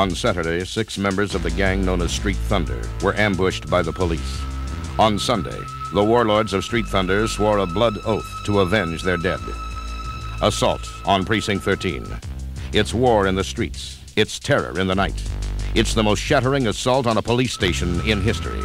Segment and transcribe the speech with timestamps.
[0.00, 3.92] On Saturday, six members of the gang known as Street Thunder were ambushed by the
[3.92, 4.40] police.
[4.98, 5.60] On Sunday,
[5.92, 9.40] the warlords of Street Thunder swore a blood oath to avenge their dead.
[10.40, 12.06] Assault on Precinct 13.
[12.72, 14.00] It's war in the streets.
[14.16, 15.22] It's terror in the night.
[15.74, 18.62] It's the most shattering assault on a police station in history.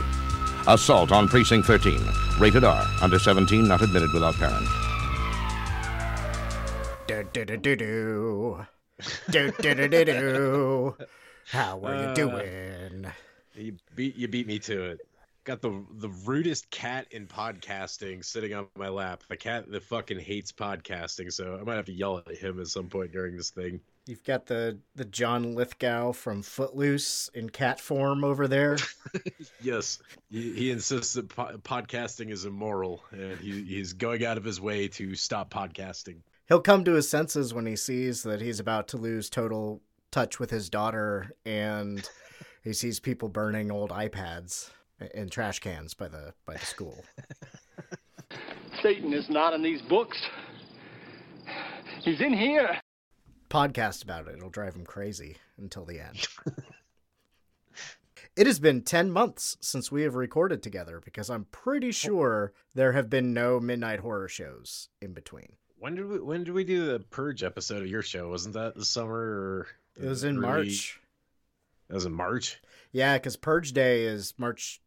[0.69, 1.99] Assault on Precinct 13.
[2.39, 2.85] Rated R.
[3.01, 4.69] Under 17, not admitted without parent.
[7.07, 8.65] Do do do do do.
[9.29, 10.95] Do do do do do.
[11.45, 13.05] How are you Uh, doing?
[13.53, 14.99] You beat you beat me to it.
[15.43, 19.23] Got the the rudest cat in podcasting sitting on my lap.
[19.29, 22.67] The cat that fucking hates podcasting, so I might have to yell at him at
[22.67, 23.79] some point during this thing.
[24.07, 28.77] You've got the the John Lithgow from Footloose in cat form over there.
[29.61, 34.43] Yes, he, he insists that po- podcasting is immoral, and he, he's going out of
[34.43, 36.17] his way to stop podcasting.
[36.47, 39.81] He'll come to his senses when he sees that he's about to lose total
[40.15, 42.09] touch with his daughter and
[42.63, 44.69] he sees people burning old iPads
[45.13, 47.03] in trash cans by the by the school.
[48.81, 50.17] Satan is not in these books.
[52.01, 52.79] He's in here.
[53.49, 54.37] podcast about it.
[54.37, 56.25] It'll drive him crazy until the end.
[58.37, 62.93] it has been 10 months since we have recorded together because I'm pretty sure there
[62.93, 65.57] have been no midnight horror shows in between.
[65.77, 68.29] When did we when did we do the purge episode of your show?
[68.29, 70.99] Wasn't that the summer or It was in early- March.
[71.89, 72.61] It was in March.
[72.91, 74.81] Yeah, because Purge Day is March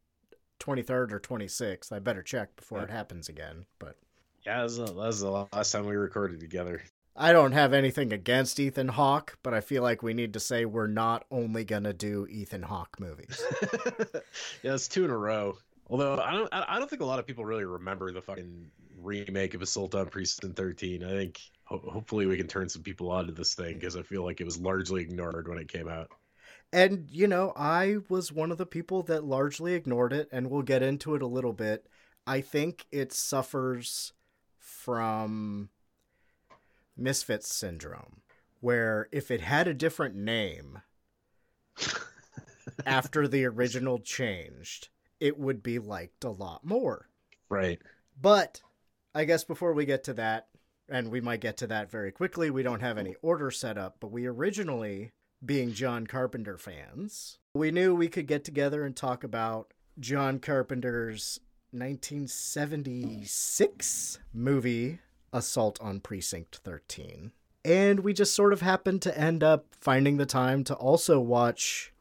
[0.61, 1.93] 23rd or 26th.
[1.93, 3.67] I better check before it happens again.
[3.79, 3.97] But
[4.45, 6.83] Yeah, that was, the- that was the last time we recorded together.
[7.21, 10.65] I don't have anything against Ethan Hawke, but I feel like we need to say
[10.65, 13.43] we're not only going to do Ethan Hawke movies.
[14.63, 15.59] yeah, it's two in a row.
[15.91, 18.71] Although I don't, I I don't think a lot of people really remember the fucking
[19.01, 21.03] remake of Assault on Precinct 13.
[21.03, 24.25] I think ho- hopefully we can turn some people onto this thing because I feel
[24.25, 26.11] like it was largely ignored when it came out.
[26.73, 30.63] And, you know, I was one of the people that largely ignored it, and we'll
[30.63, 31.87] get into it a little bit.
[32.27, 34.13] I think it suffers
[34.59, 35.71] from
[36.97, 38.21] Misfits syndrome,
[38.61, 40.81] where if it had a different name
[42.87, 44.89] after the original changed,
[45.21, 47.09] it would be liked a lot more.
[47.49, 47.81] Right.
[48.21, 48.61] But
[49.15, 50.49] I guess before we get to that,
[50.89, 53.97] and we might get to that very quickly, we don't have any order set up,
[54.01, 55.13] but we originally,
[55.45, 61.41] being John Carpenter fans, we knew we could get together and talk about John Carpenter's
[61.73, 65.01] 1976 movie,
[65.33, 67.33] Assault on Precinct 13.
[67.65, 71.93] And we just sort of happened to end up finding the time to also watch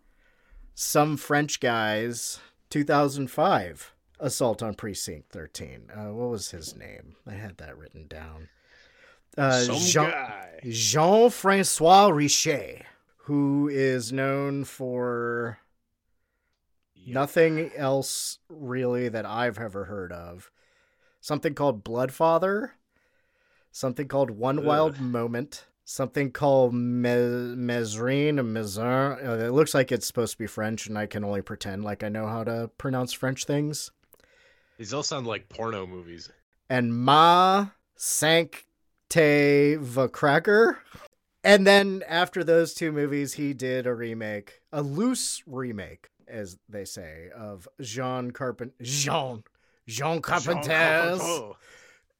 [0.76, 2.40] some French guys
[2.70, 5.92] 2005 Assault on Precinct 13.
[5.94, 7.16] Uh, what was his name?
[7.28, 8.50] I had that written down.
[9.36, 10.14] Uh, Jean,
[10.70, 12.84] Jean Francois Richet,
[13.26, 15.60] who is known for
[17.06, 20.52] nothing else really that I've ever heard of.
[21.22, 22.72] Something called Bloodfather,
[23.72, 24.66] something called One Ugh.
[24.66, 29.26] Wild Moment, something called Me- Mezrine, Mezin.
[29.26, 32.04] Uh, It looks like it's supposed to be French, and I can only pretend like
[32.04, 33.92] I know how to pronounce French things.
[34.78, 36.30] These all sound like porno movies.
[36.70, 37.68] And Ma
[39.10, 40.80] Sancte Cracker.
[41.44, 46.84] And then after those two movies, he did a remake, a loose remake, as they
[46.84, 49.44] say, of Jean Carpent Jean
[49.88, 51.22] Jean Carpenter's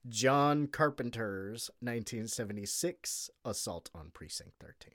[0.08, 4.94] John Carpenter's 1976 Assault on Precinct 13.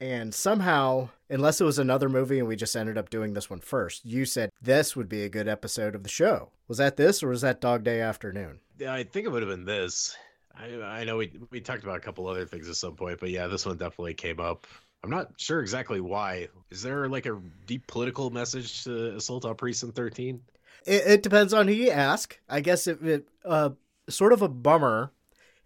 [0.00, 3.60] And somehow, unless it was another movie and we just ended up doing this one
[3.60, 6.50] first, you said this would be a good episode of the show.
[6.68, 8.60] Was that this or was that Dog Day Afternoon?
[8.78, 10.16] Yeah, I think it would have been this.
[10.56, 13.30] I, I know we we talked about a couple other things at some point, but
[13.30, 14.66] yeah, this one definitely came up.
[15.02, 16.48] I'm not sure exactly why.
[16.70, 20.40] Is there like a deep political message to Assault on Precinct 13?
[20.86, 22.38] It, it depends on who you ask.
[22.48, 23.70] I guess if it uh,
[24.08, 25.12] sort of a bummer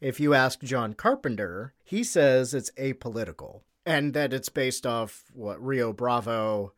[0.01, 5.65] if you ask John Carpenter, he says it's apolitical and that it's based off what
[5.65, 6.73] Rio Bravo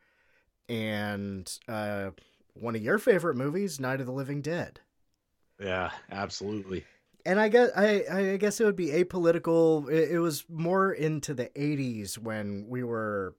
[0.68, 2.10] and uh,
[2.54, 4.80] one of your favorite movies, Night of the Living Dead.
[5.60, 6.84] Yeah, absolutely.
[7.24, 9.90] And I guess I, I guess it would be apolitical.
[9.90, 13.34] It, it was more into the '80s when we were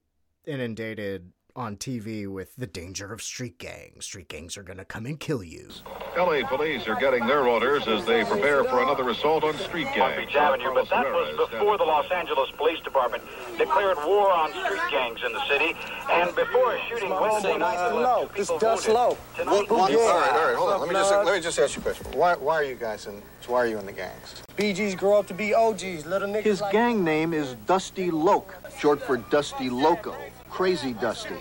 [0.46, 4.06] inundated on TV with the danger of street gangs.
[4.06, 5.70] Street gangs are gonna come and kill you.
[6.18, 10.12] LA police are getting their orders as they prepare for another assault on street Palm
[10.12, 10.26] gangs.
[10.28, 13.24] Beach Avenue, but that was before the Los Angeles Police Department
[13.58, 15.76] declared war on street gangs in the city.
[16.10, 19.18] And before a shooting Wednesday night, that left two people wounded.
[19.36, 20.56] Tonight, All right, police- all right, all right.
[20.56, 20.80] Hold on.
[20.82, 22.06] Let me just let me just ask you a question.
[22.14, 23.22] Why why are you guys in?
[23.48, 24.44] Why are you in the gangs?
[24.56, 28.54] BGs grow up to be OGs, little niggas His like gang name is Dusty Loke,
[28.78, 30.16] short for Dusty Loco,
[30.52, 31.36] Crazy Dusty.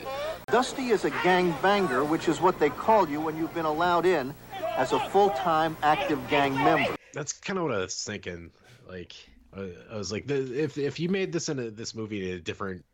[0.47, 4.07] Dusty is a gang banger, which is what they call you when you've been allowed
[4.07, 4.33] in
[4.77, 6.95] as a full-time active gang member.
[7.13, 8.51] That's kind of what I was thinking.
[8.89, 9.15] Like,
[9.53, 12.85] I, was like, if if you made this in a, this movie in a different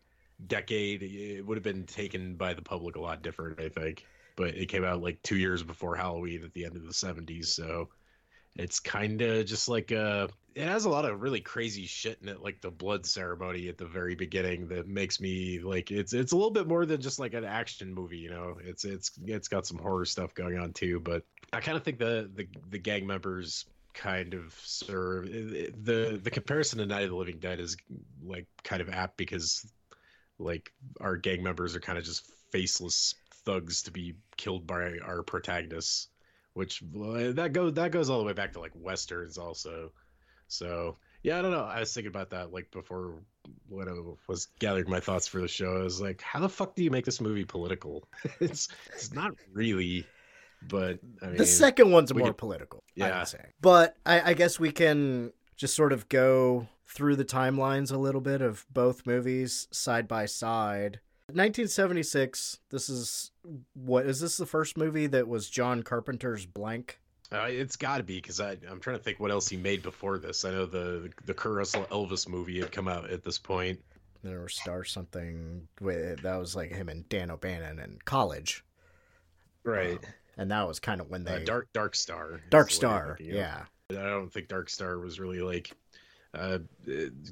[0.47, 4.07] decade, it would have been taken by the public a lot different, I think.
[4.37, 7.47] But it came out like two years before Halloween at the end of the '70s,
[7.47, 7.89] so
[8.57, 12.31] it's kind of just like uh it has a lot of really crazy shit in
[12.31, 16.33] it, like the blood ceremony at the very beginning that makes me like it's it's
[16.33, 18.57] a little bit more than just like an action movie, you know.
[18.65, 21.99] It's it's it's got some horror stuff going on too, but I kind of think
[21.99, 27.17] the the the gang members kind of serve the the comparison to Night of the
[27.17, 27.77] Living Dead is
[28.25, 29.71] like kind of apt because
[30.39, 33.15] like our gang members are kind of just faceless
[33.45, 36.09] thugs to be killed by our protagonists
[36.55, 39.93] which uh, that goes that goes all the way back to like westerns also
[40.49, 43.15] so yeah i don't know i was thinking about that like before
[43.69, 43.93] when i
[44.29, 46.91] was gathering my thoughts for the show i was like how the fuck do you
[46.91, 48.09] make this movie political
[48.41, 50.07] it's it's not really
[50.69, 53.25] but i mean The second one's more could- political, I Yeah.
[53.25, 53.45] say.
[53.61, 58.21] But I, I guess we can just sort of go through the timelines a little
[58.23, 61.01] bit of both movies side by side.
[61.71, 62.61] 1976.
[62.71, 63.31] This is
[63.75, 67.01] what is this the first movie that was John Carpenter's Blank?
[67.33, 70.19] Uh, it's got to be because I'm trying to think what else he made before
[70.19, 70.45] this.
[70.45, 73.81] I know the the Kurt Russell Elvis movie had come out at this point.
[74.23, 78.65] There was Star something with that was like him and Dan O'Bannon in college,
[79.65, 79.99] Right.
[80.37, 82.41] and that was kind of when they Uh, Dark Dark Star.
[82.51, 83.65] Dark Star, yeah.
[83.91, 85.71] I don't think Dark Star was really like,
[86.37, 86.59] uh,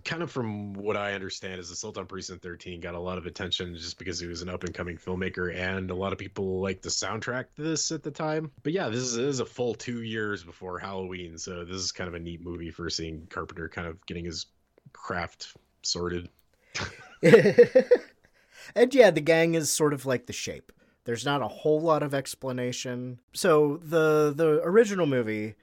[0.04, 3.26] kind of from what I understand, is Assault on Precinct 13 got a lot of
[3.26, 6.60] attention just because he was an up and coming filmmaker, and a lot of people
[6.60, 8.50] liked the soundtrack to this at the time.
[8.62, 11.92] But yeah, this is, this is a full two years before Halloween, so this is
[11.92, 14.46] kind of a neat movie for seeing Carpenter kind of getting his
[14.92, 16.28] craft sorted.
[17.22, 20.72] and yeah, the gang is sort of like the shape.
[21.04, 23.20] There's not a whole lot of explanation.
[23.34, 25.54] So the the original movie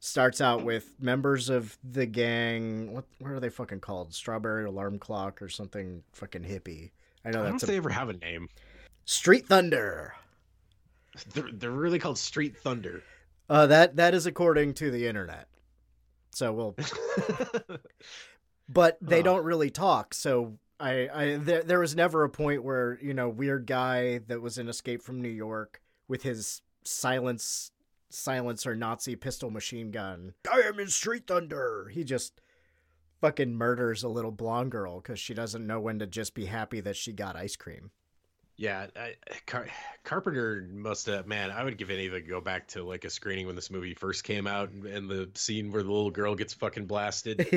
[0.00, 2.92] starts out with members of the gang.
[2.92, 4.12] What what are they fucking called?
[4.14, 6.90] Strawberry Alarm Clock or something fucking hippie.
[7.24, 8.48] I know I don't know that's if a they ever have a name.
[9.04, 10.14] Street Thunder.
[11.34, 13.02] They're, they're really called Street Thunder.
[13.48, 15.48] Uh, that that is according to the internet.
[16.30, 16.76] So we'll
[18.68, 19.22] but they Huh.
[19.22, 20.14] don't really talk.
[20.14, 24.40] So I, I there, there was never a point where you know weird guy that
[24.40, 27.72] was in Escape from New York with his silence
[28.10, 30.34] silencer Nazi pistol machine gun.
[30.50, 31.90] I am in Street Thunder.
[31.92, 32.40] He just
[33.20, 36.80] fucking murders a little blonde girl because she doesn't know when to just be happy
[36.80, 37.90] that she got ice cream.
[38.60, 39.14] Yeah, I,
[39.46, 39.68] Car-
[40.04, 41.26] Carpenter must have.
[41.26, 43.94] Man, I would give anything to go back to like a screening when this movie
[43.94, 47.48] first came out, and, and the scene where the little girl gets fucking blasted.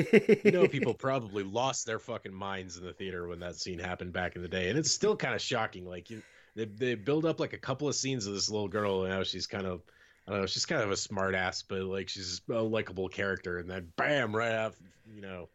[0.42, 4.14] you know, people probably lost their fucking minds in the theater when that scene happened
[4.14, 5.86] back in the day, and it's still kind of shocking.
[5.86, 6.22] Like you,
[6.56, 9.24] they they build up like a couple of scenes of this little girl, and now
[9.24, 9.82] she's kind of.
[10.26, 10.46] I don't know.
[10.46, 14.34] She's kind of a smart ass, but like she's a likable character, and then bam,
[14.34, 14.74] right off,
[15.14, 15.48] you know,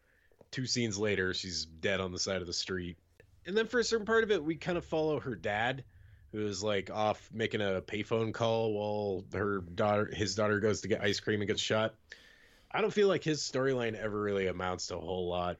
[0.51, 2.97] two scenes later, she's dead on the side of the street
[3.49, 5.83] and then for a certain part of it, we kind of follow her dad,
[6.31, 10.87] who is like off making a payphone call while her daughter, his daughter, goes to
[10.87, 11.95] get ice cream and gets shot.
[12.71, 15.57] I don't feel like his storyline ever really amounts to a whole lot,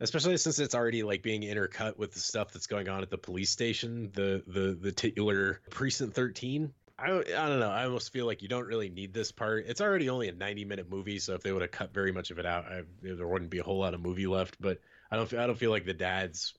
[0.00, 3.18] especially since it's already like being intercut with the stuff that's going on at the
[3.18, 6.72] police station, the the the titular precinct thirteen.
[7.04, 7.70] I, don't- I don't know.
[7.70, 9.64] I almost feel like you don't really need this part.
[9.66, 12.30] It's already only a 90 minute movie, so if they would have cut very much
[12.30, 14.56] of it out, I, there wouldn't be a whole lot of movie left.
[14.60, 14.80] But
[15.10, 15.32] I don't.
[15.34, 16.54] I don't feel like the dad's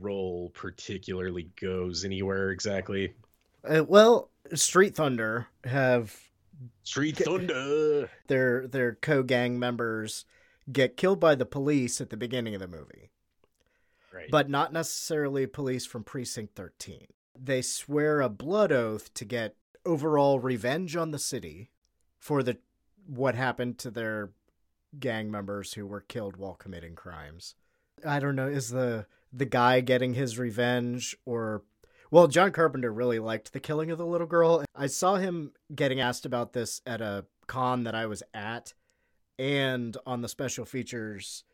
[0.00, 3.14] role particularly goes anywhere exactly.
[3.66, 6.14] Uh, well, Street Thunder have
[6.82, 8.10] Street Thunder.
[8.26, 10.24] their their co-gang members
[10.72, 13.10] get killed by the police at the beginning of the movie.
[14.12, 14.30] Right.
[14.30, 17.06] But not necessarily police from precinct 13.
[17.38, 21.70] They swear a blood oath to get overall revenge on the city
[22.18, 22.58] for the
[23.06, 24.30] what happened to their
[24.98, 27.54] gang members who were killed while committing crimes.
[28.06, 31.62] I don't know is the the guy getting his revenge or
[32.10, 34.64] well, John Carpenter really liked the killing of the little girl.
[34.74, 38.72] I saw him getting asked about this at a con that I was at
[39.38, 41.44] and on the special features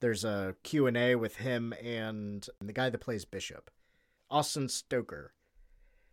[0.00, 3.70] there's a Q&A with him and the guy that plays Bishop.
[4.30, 5.32] Austin Stoker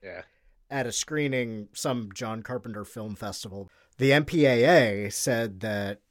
[0.04, 0.22] Yeah.
[0.70, 3.70] At a screening some John Carpenter film festival.
[3.98, 6.02] The MPAA said that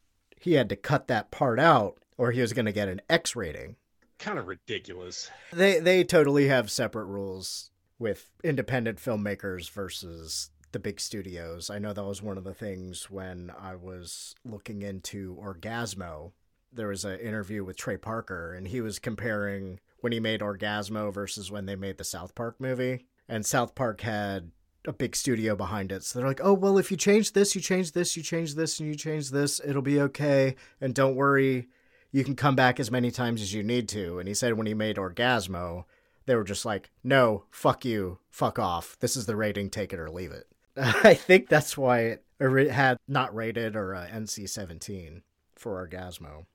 [0.41, 3.35] he had to cut that part out or he was going to get an X
[3.35, 3.77] rating.
[4.19, 5.31] Kind of ridiculous.
[5.53, 11.71] They they totally have separate rules with independent filmmakers versus the big studios.
[11.71, 16.33] I know that was one of the things when I was looking into Orgazmo.
[16.73, 21.13] There was an interview with Trey Parker and he was comparing when he made Orgazmo
[21.13, 23.07] versus when they made the South Park movie.
[23.28, 24.50] And South Park had
[24.87, 26.04] a big studio behind it.
[26.04, 28.78] So they're like, "Oh, well, if you change this, you change this, you change this,
[28.78, 30.57] and you change this, it'll be okay.
[30.81, 31.69] And don't worry,
[32.12, 34.19] you can come back as many times as you need to.
[34.19, 35.85] And he said when he made Orgazmo,
[36.26, 38.97] they were just like, no, fuck you, fuck off.
[39.00, 40.47] This is the rating, take it or leave it.
[40.76, 45.23] I think that's why it had not rated or uh, NC 17
[45.57, 46.47] for Orgazmo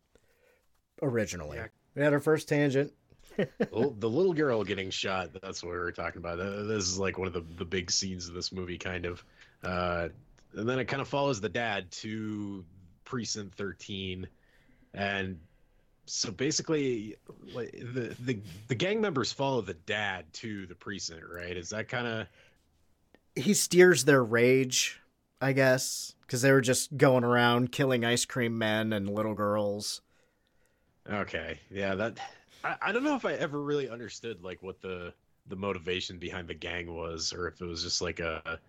[1.02, 1.58] originally.
[1.58, 1.68] Yeah.
[1.96, 2.94] We had our first tangent.
[3.60, 6.38] The the little girl getting shot that's what we were talking about.
[6.38, 9.24] This is like one of the, the big scenes of this movie kind of.
[9.64, 10.10] Uh,
[10.56, 12.64] and then it kind of follows the dad to
[13.06, 14.28] precinct 13
[14.94, 15.38] and
[16.06, 17.16] so basically
[17.54, 21.56] like the, the the gang members follow the dad to the precinct right?
[21.56, 22.28] Is that kind of
[23.36, 25.00] He steers their rage,
[25.42, 30.02] I guess, because they were just going around killing ice cream men and little girls.
[31.10, 31.60] okay.
[31.70, 32.20] Yeah that
[32.64, 35.14] I, I don't know if i ever really understood like what the
[35.48, 38.60] the motivation behind the gang was or if it was just like a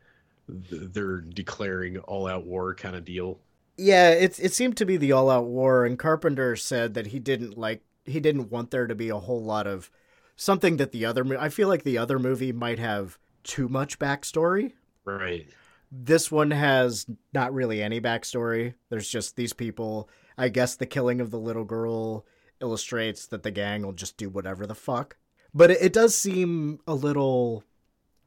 [0.49, 3.38] they're declaring all out war kind of deal
[3.76, 7.18] Yeah, it it seemed to be the all out war, and Carpenter said that he
[7.18, 9.90] didn't like he didn't want there to be a whole lot of
[10.37, 14.73] something that the other I feel like the other movie might have too much backstory.
[15.04, 15.47] right
[15.92, 18.75] This one has not really any backstory.
[18.90, 20.09] There's just these people.
[20.38, 22.25] I guess the killing of the little girl
[22.61, 25.17] illustrates that the gang will just do whatever the fuck.
[25.55, 27.64] But it, it does seem a little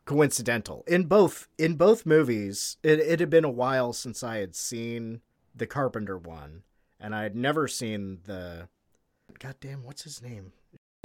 [0.06, 2.78] coincidental in both in both movies.
[2.84, 5.22] It it had been a while since I had seen
[5.56, 6.64] the Carpenter one,
[7.00, 8.68] and I had never seen the.
[9.40, 10.52] Goddamn, what's his name?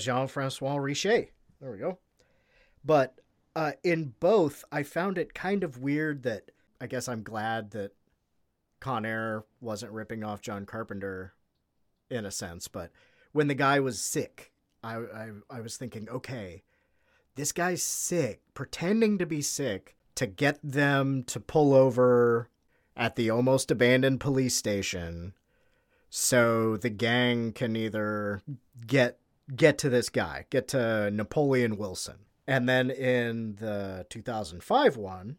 [0.00, 1.28] Jean Francois Richet.
[1.60, 1.98] There we go.
[2.84, 3.20] But
[3.56, 7.92] uh, in both, I found it kind of weird that I guess I'm glad that
[8.80, 11.34] Con Air wasn't ripping off John Carpenter
[12.10, 12.90] in a sense, but
[13.32, 16.62] when the guy was sick, I, I, I was thinking, okay,
[17.34, 22.48] this guy's sick, pretending to be sick to get them to pull over
[22.96, 25.32] at the almost abandoned police station
[26.10, 28.42] so the gang can either
[28.86, 29.18] get
[29.54, 32.16] get to this guy, get to Napoleon Wilson.
[32.46, 35.36] And then in the 2005 one,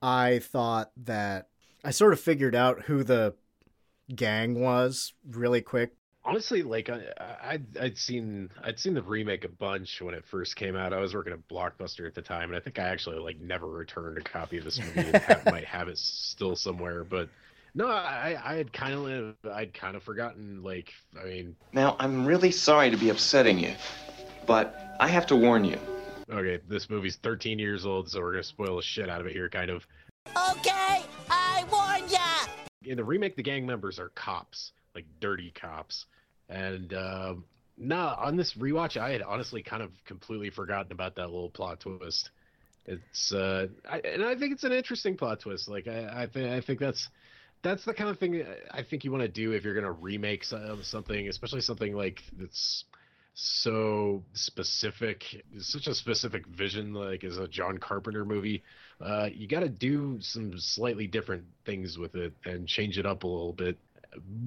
[0.00, 1.48] I thought that
[1.84, 3.34] I sort of figured out who the
[4.14, 5.94] gang was really quick.
[6.24, 7.00] Honestly like I,
[7.42, 10.98] I'd, I'd seen i'd seen the remake a bunch when it first came out i
[10.98, 14.18] was working at blockbuster at the time and i think i actually like never returned
[14.18, 17.28] a copy of this movie and have, might have it still somewhere but
[17.74, 22.26] no i i had kind of i'd kind of forgotten like i mean Now, I'm
[22.26, 23.72] really sorry to be upsetting you,
[24.46, 25.78] but I have to warn you.
[26.30, 29.32] okay this movie's 13 years old so we're gonna spoil the shit out of it
[29.32, 29.86] here kind of
[30.50, 32.18] Okay, I warn ya!
[32.84, 36.06] in the remake the gang members are cops like dirty cops.
[36.48, 37.44] And um
[37.76, 41.80] no on this rewatch i had honestly kind of completely forgotten about that little plot
[41.80, 42.30] twist.
[42.86, 45.68] It's uh I, and i think it's an interesting plot twist.
[45.68, 47.08] Like i i, I think that's
[47.62, 50.44] that's the kind of thing i think you want to do if you're to remake
[50.44, 52.84] so- something especially something like that's
[53.34, 55.24] so specific
[55.60, 58.62] such a specific vision like as a john carpenter movie.
[59.00, 63.22] Uh, you got to do some slightly different things with it and change it up
[63.24, 63.78] a little bit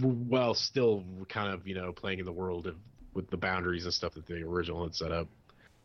[0.02, 2.76] while still kind of you know playing in the world of
[3.14, 5.28] with the boundaries and stuff that the original had set up.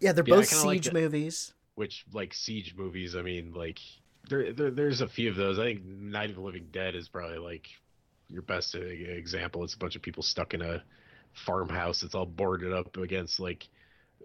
[0.00, 1.52] Yeah, they're Yeah, both kinda like siege movies.
[1.74, 3.78] which like siege movies i mean like
[4.28, 5.58] there, there there's a few of those.
[5.58, 7.66] I think night of the living dead is probably like
[8.28, 9.64] your best e- example.
[9.64, 10.82] It's a bunch of people stuck in a
[11.32, 13.68] farmhouse it's all boarded up against like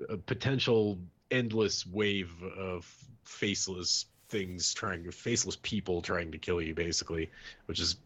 [0.09, 0.99] a potential
[1.31, 2.85] endless wave of
[3.25, 7.29] faceless things trying faceless people trying to kill you basically
[7.67, 7.97] which is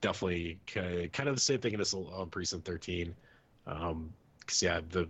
[0.00, 3.14] definitely kind of the same thing in assault on precinct 13
[3.66, 4.12] um
[4.46, 5.08] 'cause, yeah the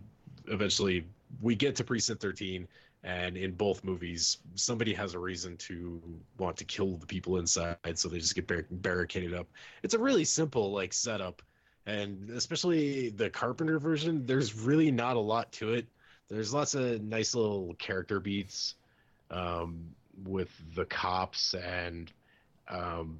[0.49, 1.05] eventually
[1.41, 2.67] we get to precinct 13
[3.05, 6.01] and in both movies somebody has a reason to
[6.39, 9.47] want to kill the people inside so they just get bar- barricaded up.
[9.83, 11.43] It's a really simple like setup
[11.87, 15.87] and especially the carpenter version there's really not a lot to it.
[16.29, 18.75] There's lots of nice little character beats
[19.31, 19.95] um,
[20.25, 22.13] with the cops and
[22.69, 23.19] um,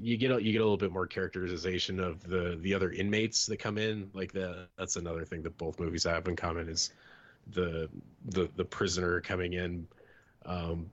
[0.00, 3.46] you get a, you get a little bit more characterization of the the other inmates
[3.46, 6.90] that come in like the that's another thing that both movies have in common is
[7.52, 7.88] the
[8.26, 9.86] the the prisoner coming in.
[10.44, 10.90] Um,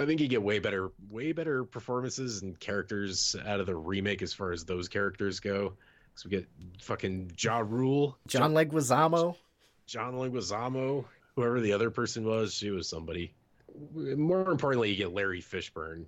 [0.00, 4.22] I think you get way better way better performances and characters out of the remake
[4.22, 5.74] as far as those characters go.
[6.16, 6.48] So we get
[6.80, 9.36] fucking Ja Rule, John Leguizamo.
[9.86, 11.04] John Leguizamo,
[11.34, 13.34] whoever the other person was, she was somebody.
[13.94, 16.06] More importantly, you get Larry Fishburne,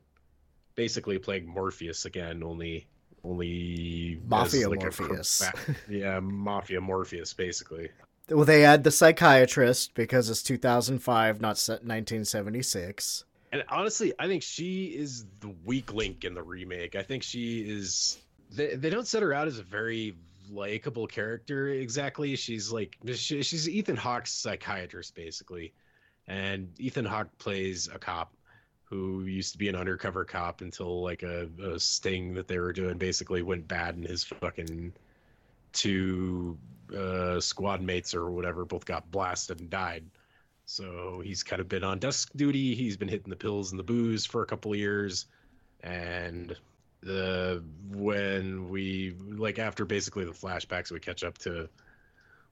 [0.76, 2.87] basically playing Morpheus again, only
[3.25, 5.42] only Mafia like Morpheus.
[5.50, 7.88] cra- yeah, Mafia Morpheus, basically.
[8.30, 13.24] Well, they add the psychiatrist because it's 2005, not 1976.
[13.53, 16.96] And honestly, I think she is the weak link in the remake.
[16.96, 18.18] I think she is.
[18.53, 20.16] They, they don't set her out as a very
[20.51, 22.37] likable character exactly.
[22.37, 25.72] She's like she, she's Ethan Hawke's psychiatrist basically,
[26.27, 28.33] and Ethan Hawke plays a cop
[28.88, 32.72] who used to be an undercover cop until like a, a sting that they were
[32.72, 34.92] doing basically went bad, and his fucking
[35.72, 36.57] two
[36.96, 40.05] uh, squad mates or whatever both got blasted and died.
[40.66, 42.75] So he's kind of been on desk duty.
[42.75, 45.27] He's been hitting the pills and the booze for a couple years,
[45.83, 46.57] and
[47.03, 51.68] the when we like after basically the flashbacks, we catch up to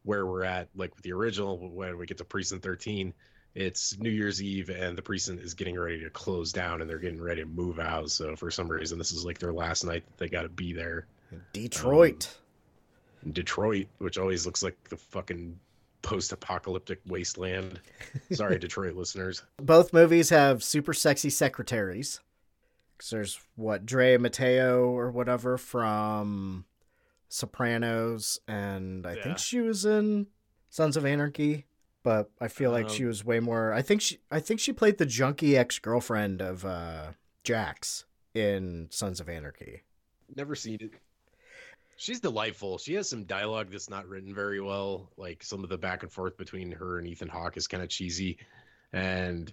[0.03, 1.57] where we're at, like with the original.
[1.57, 3.15] When we get to precinct thirteen,
[3.55, 6.99] it's New Year's Eve, and the precinct is getting ready to close down, and they're
[6.99, 8.11] getting ready to move out.
[8.11, 10.73] So for some reason, this is like their last night that they got to be
[10.73, 11.07] there.
[11.53, 12.37] Detroit.
[13.25, 15.59] In Detroit, which always looks like the fucking
[16.03, 17.81] post-apocalyptic wasteland.
[18.33, 19.43] Sorry, Detroit listeners.
[19.57, 22.21] Both movies have super sexy secretaries.
[22.99, 26.65] 'Cause there's what Drea Matteo or whatever from
[27.29, 29.23] Sopranos, and I Yeah.
[29.25, 30.29] think she was in
[30.71, 31.67] Sons of Anarchy.
[32.05, 33.73] But I feel like Um, she was way more.
[33.73, 34.19] I think she.
[34.31, 37.13] I think she played the junkie ex girlfriend of uh,
[37.43, 39.83] Jax in Sons of Anarchy.
[40.37, 40.93] Never seen it.
[41.97, 42.77] She's delightful.
[42.79, 45.11] She has some dialogue that's not written very well.
[45.17, 47.89] Like some of the back and forth between her and Ethan Hawke is kind of
[47.89, 48.37] cheesy,
[48.93, 49.51] and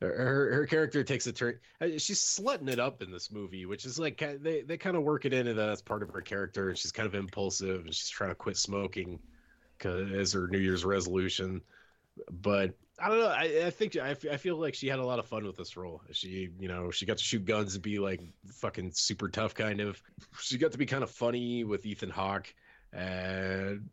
[0.00, 1.60] her her character takes a turn.
[1.80, 5.04] uh, She's slutting it up in this movie, which is like they they kind of
[5.04, 6.70] work it into that as part of her character.
[6.70, 9.20] And she's kind of impulsive, and she's trying to quit smoking
[9.84, 11.60] as her New Year's resolution.
[12.30, 13.26] But I don't know.
[13.28, 15.56] I, I think I, f- I feel like she had a lot of fun with
[15.56, 16.00] this role.
[16.12, 19.80] She, you know, she got to shoot guns and be like fucking super tough, kind
[19.80, 20.00] of.
[20.40, 22.54] She got to be kind of funny with Ethan Hawke,
[22.92, 23.88] and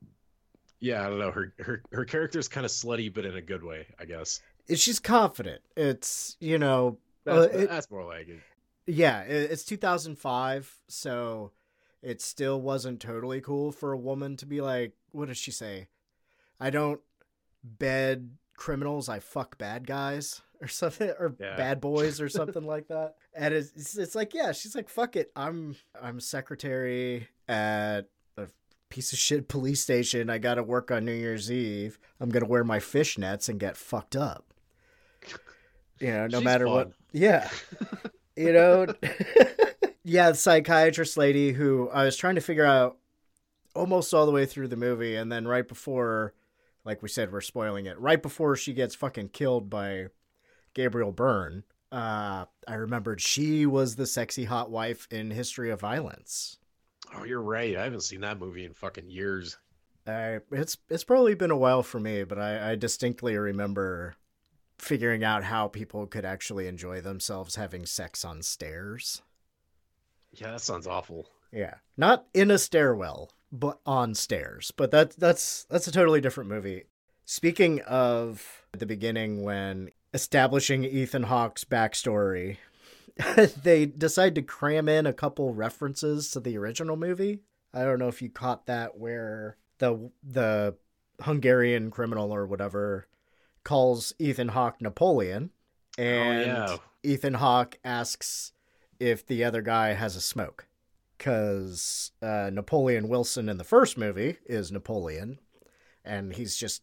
[0.80, 1.32] yeah, I don't know.
[1.32, 4.40] Her her her character's kind of slutty, but in a good way, I guess.
[4.74, 5.62] She's confident.
[5.76, 6.98] It's you know.
[7.26, 8.40] That's, uh, it- that's more like it.
[8.88, 11.52] Yeah, it's 2005, so
[12.02, 15.88] it still wasn't totally cool for a woman to be like, what does she say?
[16.60, 17.00] I don't
[17.63, 21.56] bed criminals, I fuck bad guys or something or Yeah.
[21.58, 23.15] bad boys or something like that.
[23.34, 25.32] And it's, it's it's like, yeah, she's like, fuck it.
[25.36, 28.02] I'm I'm secretary at
[28.38, 28.47] a
[28.89, 30.30] piece of shit police station.
[30.30, 31.97] I got to work on New Year's Eve.
[32.19, 34.45] I'm going to wear my fishnets and get fucked up.
[36.00, 36.91] You know, no She's matter what.
[37.13, 37.50] Yeah
[38.38, 38.88] you know
[40.06, 42.95] yeah the psychiatrist lady who i was trying to figure out
[43.76, 46.34] almost all the way through the movie and then right before
[46.86, 50.08] like we said we're spoiling it right before she gets fucking killed by
[50.74, 56.58] gabriel byrne uh i remembered she was the sexy hot wife in history of violence
[57.13, 57.76] Oh, you're right.
[57.76, 59.58] I haven't seen that movie in fucking years.
[60.08, 64.15] I, it's it's probably been a while for me but i i distinctly remember
[64.80, 69.22] figuring out how people could actually enjoy themselves having sex on stairs
[70.32, 71.28] Yeah, that sounds awful.
[71.52, 74.72] Yeah, not in a stairwell, but on stairs.
[74.76, 76.84] But that that's that's a totally different movie.
[77.26, 82.58] Speaking of the beginning, when establishing Ethan Hawke's backstory,
[83.64, 87.40] they decide to cram in a couple references to the original movie.
[87.74, 90.76] I don't know if you caught that, where the the
[91.22, 93.08] Hungarian criminal or whatever
[93.64, 95.52] calls Ethan Hawke Napoleon,
[95.98, 96.78] oh, and yeah.
[97.04, 98.54] Ethan Hawke asks
[99.00, 100.68] if the other guy has a smoke
[101.22, 105.38] because uh, Napoleon Wilson in the first movie is Napoleon,
[106.04, 106.82] and he's just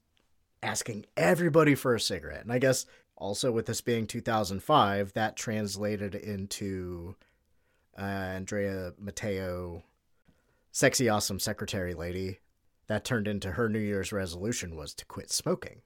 [0.63, 2.45] asking everybody for a cigarette.
[2.45, 7.17] And I guess also with this being 2005, that translated into
[7.99, 9.83] uh, Andrea Matteo,
[10.71, 12.39] sexy awesome secretary lady.
[12.87, 15.83] That turned into her New Year's resolution was to quit smoking.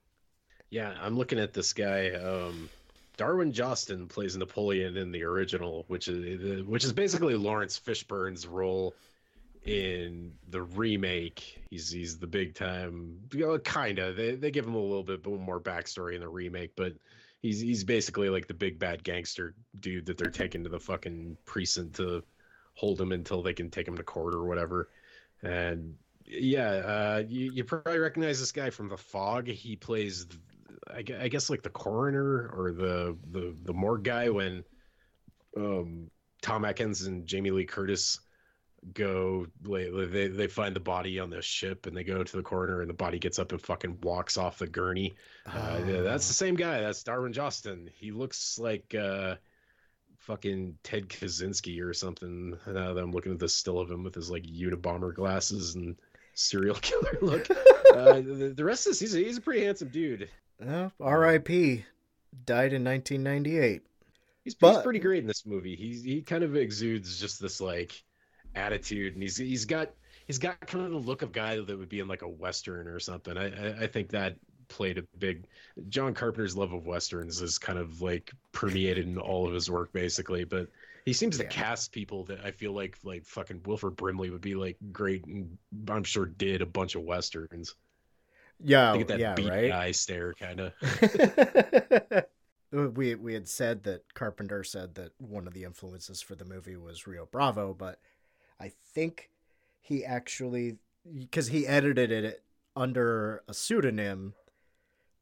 [0.69, 2.11] Yeah, I'm looking at this guy.
[2.11, 2.69] Um,
[3.23, 8.95] Darwin Joston plays Napoleon in the original, which is which is basically Laurence Fishburne's role
[9.65, 11.63] in the remake.
[11.71, 14.13] He's he's the big time, you know, kinda.
[14.13, 16.95] They they give him a little bit more backstory in the remake, but
[17.43, 21.37] he's he's basically like the big bad gangster dude that they're taking to the fucking
[21.45, 22.25] precinct to
[22.75, 24.89] hold him until they can take him to court or whatever.
[25.43, 29.47] And Yeah, uh, you, you probably recognize this guy from The Fog.
[29.47, 30.27] He plays,
[30.89, 34.65] I, I guess, like the coroner or the the the morgue guy when
[35.57, 36.11] um,
[36.43, 38.21] Tom Atkins and Jamie Lee Curtis
[38.95, 39.47] go.
[39.63, 42.91] They they find the body on the ship and they go to the coroner and
[42.91, 45.15] the body gets up and fucking walks off the gurney.
[45.47, 46.81] Uh, yeah, that's the same guy.
[46.81, 47.89] That's Darwin Joston.
[47.95, 49.37] He looks like uh,
[50.19, 52.57] fucking Ted Kaczynski or something.
[52.67, 55.97] Now that I'm looking at the still of him with his like Unabomber glasses and
[56.35, 57.51] serial killer look.
[57.95, 60.29] uh, the, the rest of this, he's he's a pretty handsome dude.
[60.65, 61.85] Well, R.I.P.
[62.45, 63.83] Died in 1998.
[64.45, 65.77] He's, he's pretty great in this movie.
[65.77, 68.03] He's he kind of exudes just this like
[68.55, 69.91] attitude, and he's he's got
[70.27, 72.89] he's got kind of the look of guy that would be in like a western
[72.89, 73.37] or something.
[73.37, 74.37] I I, I think that
[74.69, 75.47] played a big.
[75.89, 79.93] John Carpenter's love of westerns is kind of like permeated in all of his work
[79.93, 80.69] basically, but.
[81.05, 84.55] He seems to cast people that I feel like like fucking Wilford Brimley would be
[84.55, 87.75] like great and I'm sure did a bunch of westerns.
[88.65, 89.73] Yeah, get that yeah, beat right.
[89.73, 90.73] eye stare kind of.
[92.97, 96.77] we we had said that Carpenter said that one of the influences for the movie
[96.77, 98.01] was Rio Bravo, but
[98.61, 99.31] I think
[99.81, 100.77] he actually
[101.19, 102.43] because he edited it
[102.75, 104.35] under a pseudonym,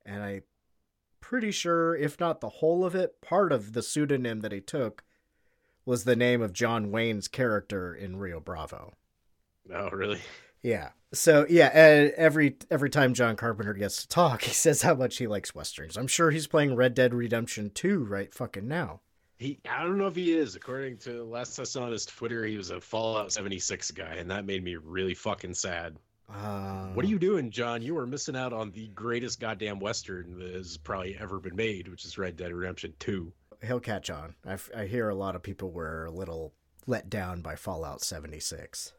[0.04, 0.42] and I
[1.20, 5.04] pretty sure if not the whole of it, part of the pseudonym that he took
[5.84, 8.94] was the name of John Wayne's character in Rio Bravo.
[9.72, 10.20] Oh really?
[10.62, 10.90] Yeah.
[11.12, 11.70] So yeah,
[12.16, 15.96] every every time John Carpenter gets to talk, he says how much he likes westerns.
[15.96, 19.00] I'm sure he's playing Red Dead Redemption 2 right fucking now.
[19.38, 20.54] He, I don't know if he is.
[20.54, 24.30] According to last I saw on his Twitter, he was a Fallout 76 guy, and
[24.30, 25.96] that made me really fucking sad.
[26.28, 27.80] Uh, What are you doing, John?
[27.80, 31.88] You are missing out on the greatest goddamn western that has probably ever been made,
[31.88, 33.32] which is Red Dead Redemption 2.
[33.66, 34.34] He'll catch on.
[34.46, 36.52] I, f- I hear a lot of people were a little
[36.86, 38.92] let down by Fallout 76.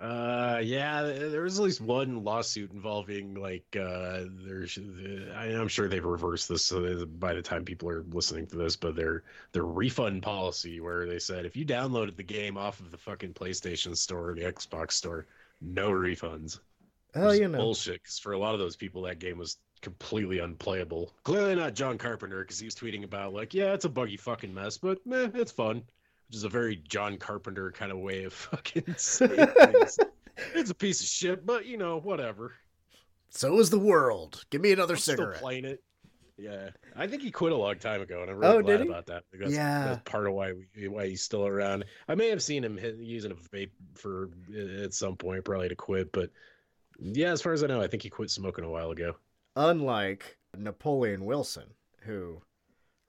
[0.00, 4.76] Uh, yeah, there was at least one lawsuit involving like uh, there's.
[4.76, 8.96] I'm sure they've reversed this so by the time people are listening to this, but
[8.96, 12.98] their their refund policy where they said if you downloaded the game off of the
[12.98, 15.26] fucking PlayStation Store or the Xbox Store,
[15.60, 16.58] no refunds.
[17.14, 17.58] Oh, you know.
[17.58, 18.02] bullshit.
[18.02, 21.12] Because for a lot of those people, that game was completely unplayable.
[21.22, 24.52] Clearly not John Carpenter, because he was tweeting about like, yeah, it's a buggy fucking
[24.52, 25.84] mess, but meh, it's fun.
[26.28, 29.98] Which is a very John Carpenter kind of way of fucking saying things.
[30.54, 32.54] It's a piece of shit, but you know, whatever.
[33.30, 34.44] So is the world.
[34.50, 35.40] Give me another I'm still cigarette.
[35.40, 35.82] playing it.
[36.36, 39.06] Yeah, I think he quit a long time ago, and I'm really Oh, glad about
[39.06, 39.22] that.
[39.30, 39.84] Because Yeah.
[39.86, 41.84] that's part of why we, why he's still around.
[42.08, 44.30] I may have seen him hit, using a vape for
[44.82, 46.30] at some point, probably to quit, but
[46.98, 49.14] yeah, as far as I know, I think he quit smoking a while ago.
[49.54, 51.66] Unlike Napoleon Wilson,
[52.00, 52.42] who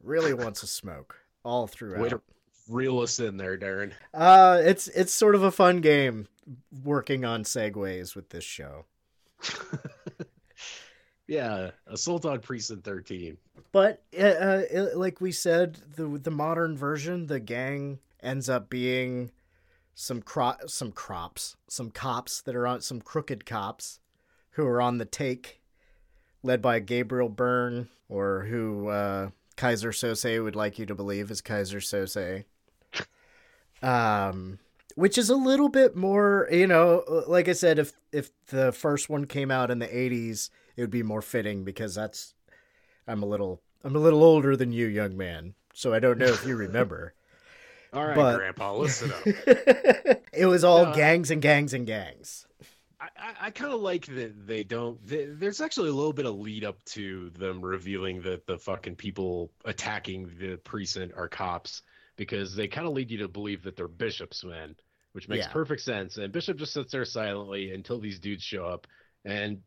[0.04, 2.02] really wants to smoke all throughout.
[2.02, 2.22] Way to
[2.70, 3.92] reel us in there, Daeron.
[4.14, 6.28] Uh, it's it's sort of a fun game
[6.84, 8.86] working on segues with this show.
[11.28, 13.38] Yeah, Assault on Precinct 13.
[13.72, 18.70] But uh, uh, it- like we said, the the modern version, the gang ends up
[18.70, 19.32] being
[19.96, 24.00] some cro- some crops, some cops that are on some crooked cops
[24.52, 25.62] who are on the take,
[26.44, 31.42] led by Gabriel Byrne, or who uh, Keyser Söze would like you to believe is
[31.42, 32.44] Keyser Söze.
[33.82, 34.60] Um,
[34.96, 39.10] which is a little bit more, you know, like I said, if if the first
[39.10, 42.34] one came out in the '80s, it would be more fitting because that's
[43.08, 46.26] I'm a little I'm a little older than you, young man, so I don't know
[46.26, 47.14] if you remember.
[47.94, 49.22] All right, But- Grandpa, listen up.
[50.34, 52.46] it was all I- gangs and gangs and gangs.
[53.00, 55.06] I, I, I kind of like that they don't.
[55.08, 58.96] th there's actually a little bit of lead up to them revealing that the fucking
[58.96, 61.82] people attacking the precinct are cops
[62.16, 64.76] because they kind of lead you to believe that they're Bishop's men,
[65.14, 65.52] which makes Yeah.
[65.52, 66.18] perfect sense.
[66.18, 68.88] And Bishop just sits there silently until these dudes show up,
[69.26, 69.62] and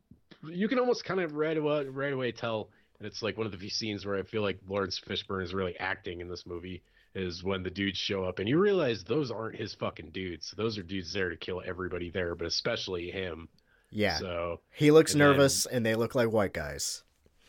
[0.44, 2.70] you can almost kind of right away right away tell.
[2.98, 5.54] And it's like one of the few scenes where I feel like Laurence Fishburne is
[5.54, 6.82] really acting in this movie
[7.14, 10.52] is when the dudes show up and you realize those aren't his fucking dudes.
[10.56, 13.48] Those are dudes there to kill everybody there, but especially him.
[13.90, 14.18] Yeah.
[14.18, 17.02] So He looks and then- nervous, and they look like white guys.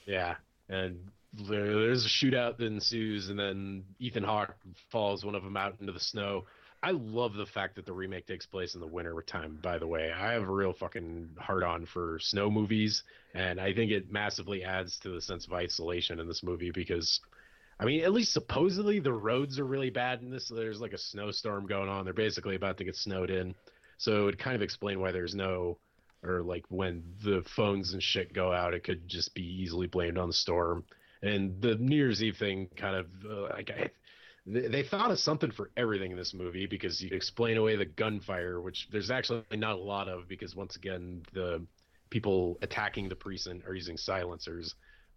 [0.06, 0.36] yeah,
[0.70, 4.56] and there's a shootout that ensues, and then Ethan Hawke
[4.92, 6.46] falls one of them out into the snow.
[6.82, 9.60] I love the fact that the remake takes place in the winter time.
[9.62, 13.74] By the way, I have a real fucking hard on for snow movies, and I
[13.74, 17.20] think it massively adds to the sense of isolation in this movie because,
[17.80, 20.48] I mean, at least supposedly the roads are really bad in this.
[20.48, 22.06] There's like a snowstorm going on.
[22.06, 23.54] They're basically about to get snowed in,
[23.98, 25.78] so it kind of explain why there's no
[26.24, 30.18] or like when the phones and shit go out, it could just be easily blamed
[30.18, 30.84] on the storm.
[31.22, 33.90] And the New Year's Eve thing kind of uh, like I,
[34.46, 38.62] they, thought of something for everything in this movie because you explain away the gunfire,
[38.62, 41.66] which there's actually not a lot of because once again the
[42.10, 44.76] people attacking the precinct are using silencers.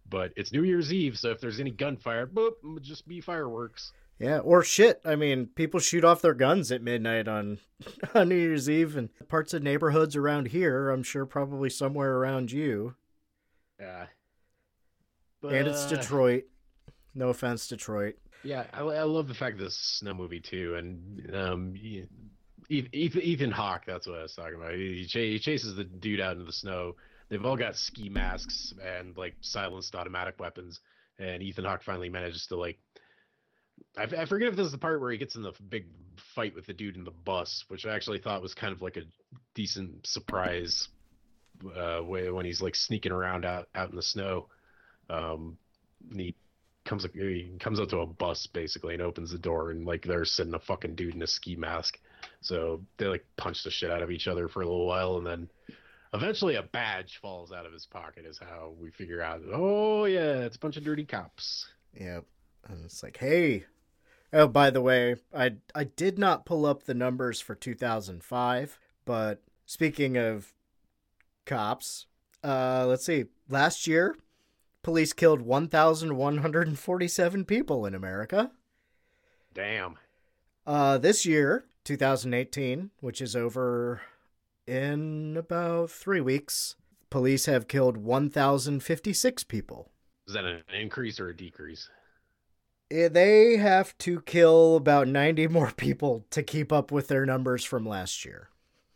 [0.09, 3.93] But it's New Year's Eve, so if there's any gunfire, boop, it'll just be fireworks.
[4.19, 5.01] Yeah, or shit.
[5.05, 7.59] I mean, people shoot off their guns at midnight on
[8.13, 10.89] on New Year's Eve, and parts of neighborhoods around here.
[10.89, 12.95] I'm sure probably somewhere around you.
[13.79, 14.07] Yeah.
[15.43, 16.45] And it's Detroit.
[17.15, 18.15] No offense, Detroit.
[18.43, 21.75] Yeah, I, I love the fact that this a snow movie too, and um,
[22.69, 23.83] Ethan, Ethan Hawke.
[23.85, 24.73] That's what I was talking about.
[24.73, 26.95] He, ch- he chases the dude out into the snow.
[27.29, 30.79] They've all got ski masks and like silenced automatic weapons,
[31.19, 32.79] and Ethan Hawke finally manages to like.
[33.97, 35.85] I forget if this is the part where he gets in the big
[36.35, 38.97] fight with the dude in the bus, which I actually thought was kind of like
[38.97, 39.03] a
[39.55, 40.87] decent surprise.
[41.77, 44.47] Uh, way when he's like sneaking around out out in the snow,
[45.09, 45.57] um,
[46.15, 46.35] he
[46.85, 50.31] comes he comes up to a bus basically and opens the door and like there's
[50.31, 51.99] sitting a fucking dude in a ski mask.
[52.41, 55.25] So they like punch the shit out of each other for a little while and
[55.25, 55.49] then
[56.13, 60.41] eventually a badge falls out of his pocket is how we figure out oh yeah,
[60.41, 61.67] it's a bunch of dirty cops.
[61.99, 62.25] Yep.
[62.67, 63.65] And it's like, hey.
[64.31, 69.41] Oh, by the way, I I did not pull up the numbers for 2005, but
[69.65, 70.53] speaking of
[71.45, 72.07] cops,
[72.43, 73.25] uh let's see.
[73.49, 74.15] Last year,
[74.83, 78.51] police killed 1147 people in America.
[79.53, 79.95] Damn.
[80.65, 84.01] Uh this year, 2018, which is over
[84.67, 86.75] in about 3 weeks,
[87.09, 89.91] police have killed 1056 people.
[90.27, 91.89] Is that an increase or a decrease?
[92.89, 97.65] Eh, They have to kill about 90 more people to keep up with their numbers
[97.65, 98.49] from last year.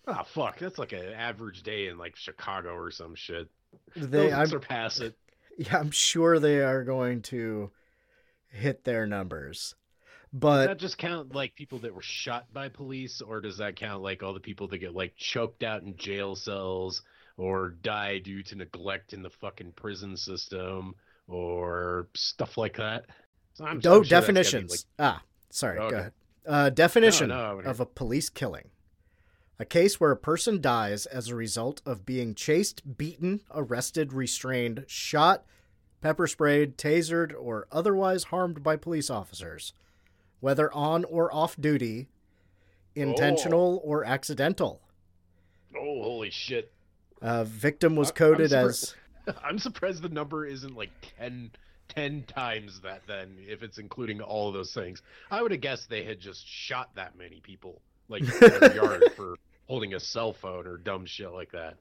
[0.08, 3.50] Oh fuck, that's like an average day in like Chicago or some shit.
[3.95, 5.17] They, They'll I'm, surpass it.
[5.58, 7.72] Yeah, I'm sure they are going to
[8.50, 9.76] hit their numbers.
[10.34, 13.76] But Does that just count like people that were shot by police, or does that
[13.76, 17.02] count like all the people that get like choked out in jail cells
[17.38, 20.93] or die due to neglect in the fucking prison system
[21.28, 23.06] or stuff like that?
[23.54, 24.86] So I'm, I'm oh, sure definitions.
[25.00, 25.89] ah, sorry, Okay.
[25.89, 26.12] go ahead.
[26.46, 28.70] Uh, definition No, no, of a police killing.
[29.60, 34.86] A case where a person dies as a result of being chased, beaten, arrested, restrained,
[34.88, 35.46] shot,
[36.00, 39.74] pepper sprayed, tasered, or otherwise harmed by police officers,
[40.41, 42.08] whether on or off duty,
[42.96, 43.88] intentional oh.
[43.88, 44.82] or accidental.
[45.76, 46.72] oh, holy shit!
[47.22, 48.96] A victim was I'm coded surpri- as
[49.43, 51.50] I'm surprised the number isn't like 10,
[51.89, 53.02] 10 times that.
[53.08, 56.48] Then, if it's including all of those things, I would have guessed they had just
[56.48, 59.36] shot that many people like in their yard for
[59.67, 61.75] holding a cell phone or dumb shit like that.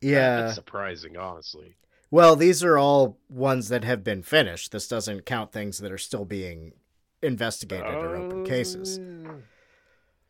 [0.00, 0.42] Yeah.
[0.42, 1.76] that's surprising, honestly.
[2.10, 4.72] Well, these are all ones that have been finished.
[4.72, 6.72] This doesn't count things that are still being
[7.22, 8.98] investigated or open cases.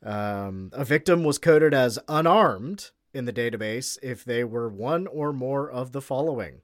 [0.02, 5.32] Um, a victim was coded as unarmed in the database if they were one or
[5.32, 6.62] more of the following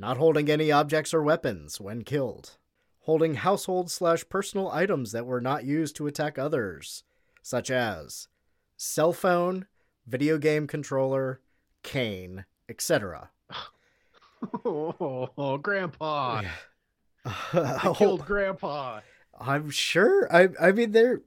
[0.00, 2.56] not holding any objects or weapons when killed,
[3.00, 7.04] holding household slash personal items that were not used to attack others,
[7.42, 8.26] such as
[8.82, 9.66] cell phone,
[10.06, 11.40] video game controller,
[11.82, 13.30] cane, etc.
[14.64, 16.40] Oh, Grandpa!
[17.26, 19.00] I Oh, killed Grandpa.
[19.38, 20.34] I'm sure.
[20.34, 21.20] I I mean there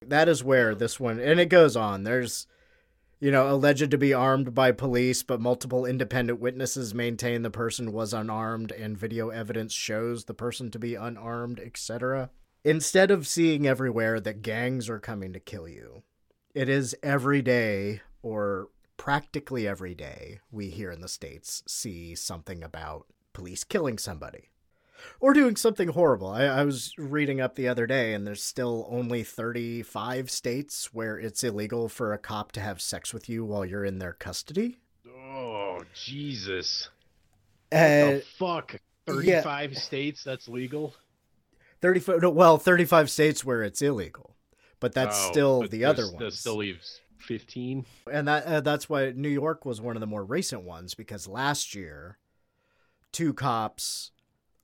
[0.00, 2.04] that is where this one and it goes on.
[2.04, 2.46] There's
[3.20, 7.92] you know, alleged to be armed by police, but multiple independent witnesses maintain the person
[7.92, 12.30] was unarmed and video evidence shows the person to be unarmed, etc.
[12.64, 16.02] Instead of seeing everywhere that gangs are coming to kill you,
[16.54, 22.62] it is every day or practically every day we here in the states see something
[22.62, 24.50] about police killing somebody
[25.20, 26.28] or doing something horrible.
[26.28, 31.18] I, I was reading up the other day, and there's still only 35 states where
[31.18, 34.78] it's illegal for a cop to have sex with you while you're in their custody.
[35.08, 36.88] Oh, Jesus.
[37.72, 38.76] Uh, fuck?
[39.06, 40.94] 35 states that's legal?
[41.82, 44.33] 35, no, well, 35 states where it's illegal,
[44.84, 46.22] but that's Oh, still but the other one.
[46.22, 47.86] That still leaves 15.
[48.12, 51.26] and that uh, that's why New York was one of the more recent ones because
[51.26, 52.18] last year,
[53.12, 54.10] two cops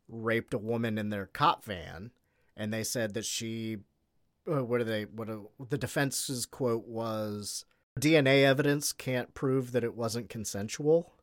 [0.08, 2.10] raped a woman in their cop van,
[2.54, 3.78] and they said that she,
[4.46, 5.04] uh, what are they?
[5.04, 7.64] What are, the defense's quote was,
[7.98, 11.14] DNA evidence can't prove that it wasn't consensual.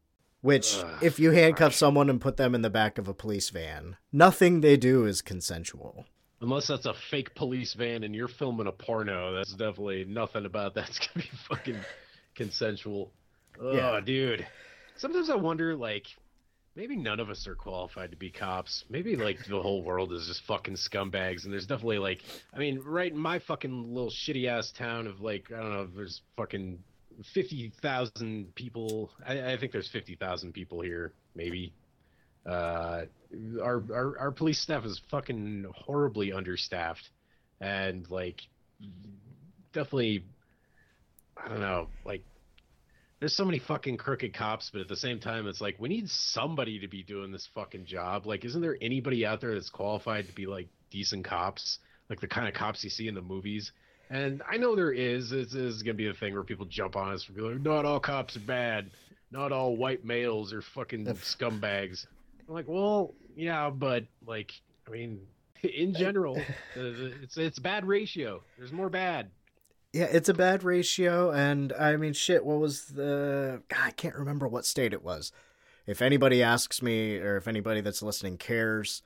[0.42, 3.50] Which, Ugh, if you handcuff someone and put them in the back of a police
[3.52, 6.06] van, nothing they do is consensual.
[6.42, 10.76] Unless that's a fake police van and you're filming a porno, that's definitely nothing about
[10.76, 11.80] that's gonna be fucking
[12.36, 13.12] consensual.
[13.60, 14.00] Oh, Yeah.
[14.04, 14.46] dude.
[14.98, 16.06] Sometimes I wonder, like,
[16.76, 18.84] maybe none of us are qualified to be cops.
[18.90, 22.22] Maybe like the whole world is just fucking scumbags, and there's definitely like,
[22.54, 25.88] I mean, right in my fucking little shitty ass town of like, I don't know,
[25.96, 26.80] there's fucking
[27.34, 29.12] fifty thousand people.
[29.26, 31.74] I, I think there's fifty thousand people here, maybe.
[32.48, 33.06] Uh,
[33.62, 37.10] our, our our police staff is fucking horribly understaffed,
[37.60, 38.42] and like,
[39.74, 40.24] definitely,
[41.36, 42.24] I don't know, like
[43.20, 46.10] there's so many fucking crooked cops, but at the same time, it's like we need
[46.10, 48.26] somebody to be doing this fucking job.
[48.26, 51.80] Like, isn't there anybody out there that's qualified to be like decent cops,
[52.10, 53.72] like the kind of cops you see in the movies?
[54.10, 55.32] And I know there is.
[55.32, 57.86] This is gonna be the thing where people jump on us for being like, not
[57.86, 58.92] all cops are bad,
[59.32, 62.06] not all white males are fucking scumbags.
[62.48, 64.54] I'm like, well, yeah, but like,
[64.88, 65.22] I mean,
[65.64, 66.40] in general,
[66.76, 68.44] it's it's a bad ratio.
[68.58, 69.32] There's more bad.
[69.94, 72.46] Yeah, it's a bad ratio, and I mean, shit.
[72.46, 73.62] What was the?
[73.68, 75.32] God, I can't remember what state it was.
[75.86, 79.02] If anybody asks me, or if anybody that's listening cares,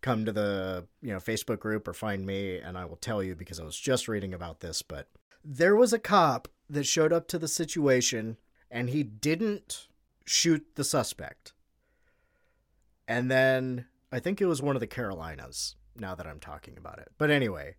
[0.00, 3.34] come to the you know Facebook group or find me, and I will tell you
[3.34, 4.82] because I was just reading about this.
[4.82, 5.08] But
[5.44, 8.36] there was a cop that showed up to the situation,
[8.70, 9.88] and he didn't
[10.24, 11.52] shoot the suspect.
[13.12, 15.76] And then I think it was one of the Carolinas.
[15.96, 17.76] Now that I'm talking about it, but anyway,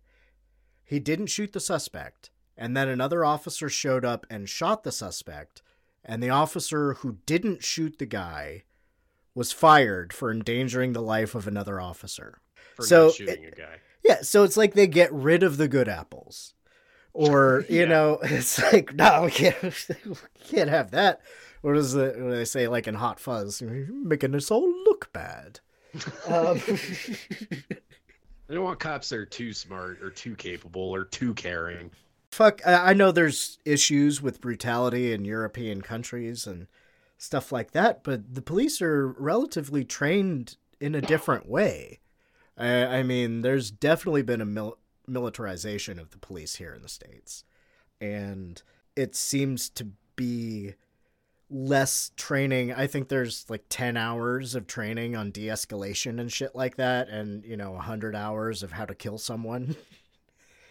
[0.84, 5.60] he didn't shoot the suspect and then another officer showed up and shot the suspect,
[6.04, 8.62] and the officer who didn't shoot the guy
[9.34, 12.40] was fired for endangering the life of another officer.
[12.76, 13.76] For so, not shooting it- a guy.
[14.04, 16.54] Yeah, so it's like they get rid of the good apples.
[17.12, 17.86] Or, you Yeah.
[17.86, 19.60] know, it's like, no, we can't,
[20.06, 21.20] we can't have that.
[21.64, 22.20] What is it?
[22.20, 23.62] What they say, like in Hot Fuzz?
[23.62, 25.60] Making us all look bad.
[26.26, 26.60] um,
[28.50, 31.90] I don't want cops that are too smart or too capable or too caring.
[32.30, 36.66] fuck I I know there's issues with brutality in European countries and
[37.16, 42.00] stuff like that, but the police are relatively trained in a different way.
[42.58, 46.90] I, I mean, there's definitely been a mil- militarization of the police here in the
[46.90, 47.44] states,
[48.02, 48.62] and
[48.94, 50.74] it seems to be
[51.54, 52.72] less training.
[52.72, 57.44] I think there's like 10 hours of training on de-escalation and shit like that and,
[57.44, 59.76] you know, 100 hours of how to kill someone.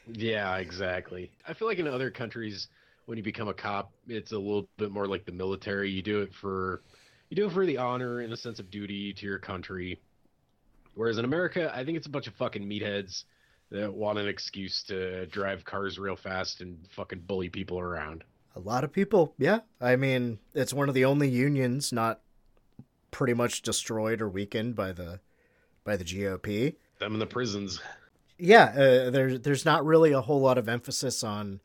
[0.05, 1.31] Yeah, exactly.
[1.47, 2.67] I feel like in other countries,
[3.05, 5.89] when you become a cop, it's a little bit more like the military.
[5.89, 6.81] You do it for,
[7.29, 10.01] you do it for the honor and a sense of duty to your country.
[10.95, 13.23] Whereas in America, I think it's a bunch of fucking meatheads
[13.71, 18.25] that want an excuse to drive cars real fast and fucking bully people around.
[18.55, 19.59] A lot of people, yeah.
[19.81, 22.21] I mean, it's one of the only unions not
[23.09, 25.19] pretty much destroyed or weakened by the
[25.83, 26.75] by the GOP.
[26.99, 27.79] Them in the prisons.
[28.37, 31.61] Yeah, uh, there's there's not really a whole lot of emphasis on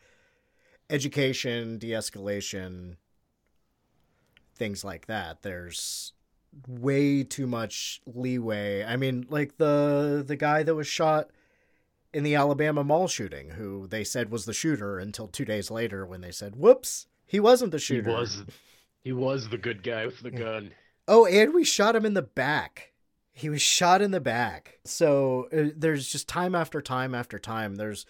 [0.91, 2.97] education, de-escalation,
[4.55, 5.43] things like that.
[5.43, 6.13] There's
[6.67, 8.85] way too much leeway.
[8.85, 11.31] I mean, like the the guy that was shot
[12.13, 16.07] in the Alabama mall shooting, who they said was the shooter until two days later
[16.07, 18.45] when they said, "Whoops, he wasn't the shooter." He was,
[19.03, 20.73] he was the good guy with the gun.
[21.07, 22.93] Oh, and we shot him in the back.
[23.33, 24.79] He was shot in the back.
[24.85, 27.77] So uh, there's just time after time after time.
[27.77, 28.05] There's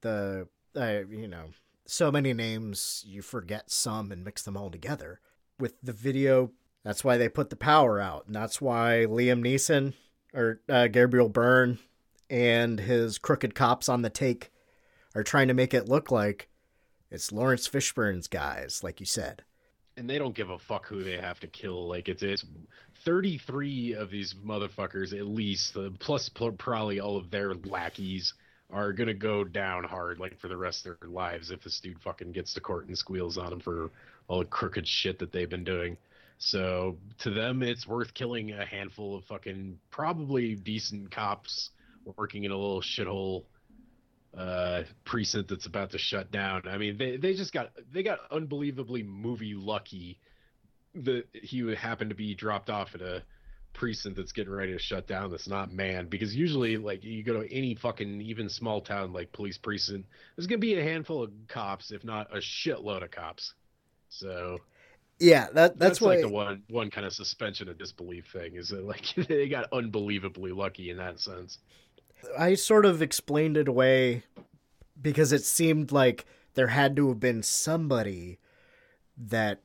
[0.00, 1.50] the, uh, you know,
[1.86, 5.20] so many names, you forget some and mix them all together.
[5.58, 8.26] With the video, that's why they put the power out.
[8.26, 9.92] And that's why Liam Neeson
[10.32, 11.78] or uh, Gabriel Byrne
[12.30, 14.50] and his crooked cops on the take
[15.14, 16.48] are trying to make it look like
[17.10, 19.42] it's Laurence Fishburne's guys, like you said.
[19.96, 21.88] and they don't give a fuck who they have to kill.
[21.88, 22.44] Like it's it's
[23.04, 28.34] 33 of these motherfuckers at least, uh, plus probably all of their lackeys
[28.70, 32.00] are gonna go down hard like for the rest of their lives if this dude
[32.00, 33.90] fucking gets to court and squeals on them for
[34.28, 35.96] all the crooked shit that they've been doing.
[36.38, 41.70] So to them, it's worth killing a handful of fucking probably decent cops
[42.04, 43.44] working in a little shithole
[44.36, 46.62] uh precinct that's about to shut down.
[46.68, 50.20] I mean, they they just got they got unbelievably movie lucky
[50.94, 53.22] that he would happen to be dropped off at a
[53.72, 56.10] precinct that's getting ready to shut down that's not manned.
[56.10, 60.46] Because usually like you go to any fucking even small town like police precinct there's
[60.46, 63.54] gonna be a handful of cops if not a shitload of cops.
[64.10, 64.58] So
[65.18, 68.54] Yeah, that that's, that's, why like the one one kind of suspension of disbelief thing
[68.54, 71.58] is that like they got unbelievably lucky in that sense
[72.38, 74.24] I sort of explained it away
[75.00, 78.38] because it seemed like there had to have been somebody
[79.16, 79.60] that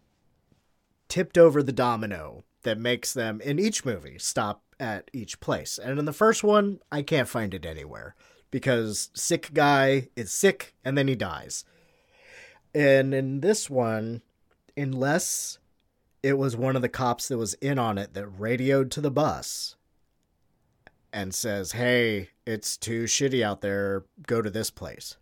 [1.07, 5.77] tipped over the domino that makes them in each movie stop at each place.
[5.77, 8.15] And in the first one, I can't find it anywhere
[8.51, 11.65] because sick guy is sick and then he dies.
[12.73, 14.21] And in this one,
[14.75, 15.59] unless
[16.23, 19.11] it was one of the cops that was in on it that radioed to the
[19.11, 19.75] bus
[21.15, 24.03] and says, "Hey, it's too shitty out there.
[24.27, 25.15] Go to this place."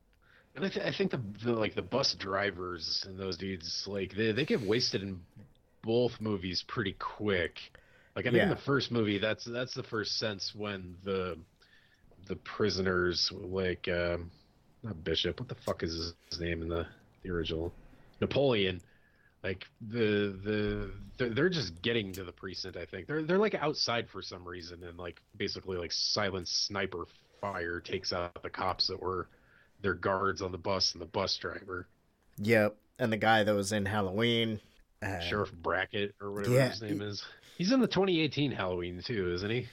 [0.56, 4.14] And I, th- I think the, the like the bus drivers and those dudes like
[4.16, 5.22] they they get wasted in
[5.84, 7.60] both movies pretty quick.
[8.16, 11.38] Like I think in the first movie, that's that's the first sense when the
[12.28, 14.32] the prisoners like um,
[14.82, 16.88] not Bishop, what the fuck is his, his name in the
[17.22, 17.72] the original
[18.20, 18.82] Napoleon.
[19.44, 22.78] Like the the they're, they're just getting to the precinct.
[22.78, 27.06] I think they're they're like outside for some reason, and like basically like silent sniper
[27.42, 29.28] fire takes out the cops that were
[29.82, 31.88] their guards on the bus and the bus driver.
[32.38, 34.62] Yep, and the guy that was in Halloween,
[35.02, 37.24] uh, Sheriff Brackett or whatever yeah, his name is.
[37.58, 39.68] He's in the 2018 Halloween too, isn't he?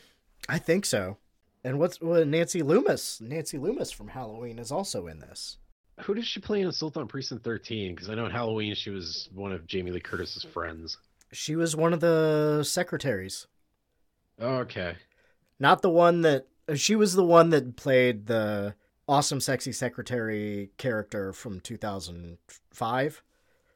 [0.48, 1.16] I think so.
[1.62, 3.20] And what's well, Nancy Loomis?
[3.20, 5.58] Nancy Loomis from Halloween is also in this.
[6.04, 7.94] Who does she play in Assault on Precinct 13?
[7.94, 10.98] Because I know in Halloween she was one of Jamie Lee Curtis's friends.
[11.32, 13.46] She was one of the secretaries.
[14.40, 14.96] Okay.
[15.58, 18.74] Not the one that she was the one that played the
[19.08, 23.22] awesome sexy secretary character from 2005.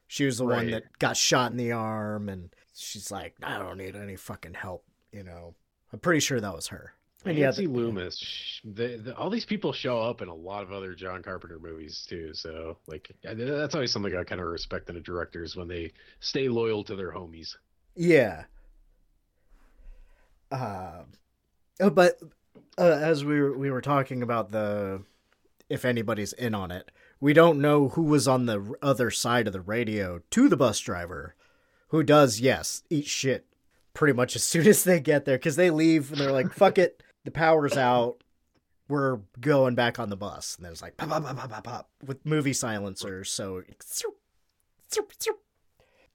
[0.07, 3.77] She was the one that got shot in the arm and she's like, "I don't
[3.77, 5.55] need any fucking help," you know.
[5.93, 6.94] I'm pretty sure that was her.
[7.25, 8.17] And yeah, Nancy the- Loomis.
[8.17, 11.59] sh- The, the, all these people show up in a lot of other John Carpenter
[11.59, 12.33] movies too.
[12.33, 15.91] So like that's always something I kind of respect in a director is when they
[16.19, 17.55] stay loyal to their homies.
[17.95, 18.43] Yeah.
[20.51, 21.03] Uh,
[21.79, 22.19] oh, but
[22.77, 25.01] uh, as we were, we were talking about the
[25.69, 29.53] if anybody's in on it, we don't know who was on the other side of
[29.53, 31.35] the radio to the bus driver,
[31.87, 33.47] who does yes eat shit
[33.93, 36.77] pretty much as soon as they get there because they leave and they're like fuck
[36.77, 38.23] it the power's out
[38.87, 41.89] we're going back on the bus and there's like pop pop pop pop pop pop
[42.05, 43.63] with movie silencers so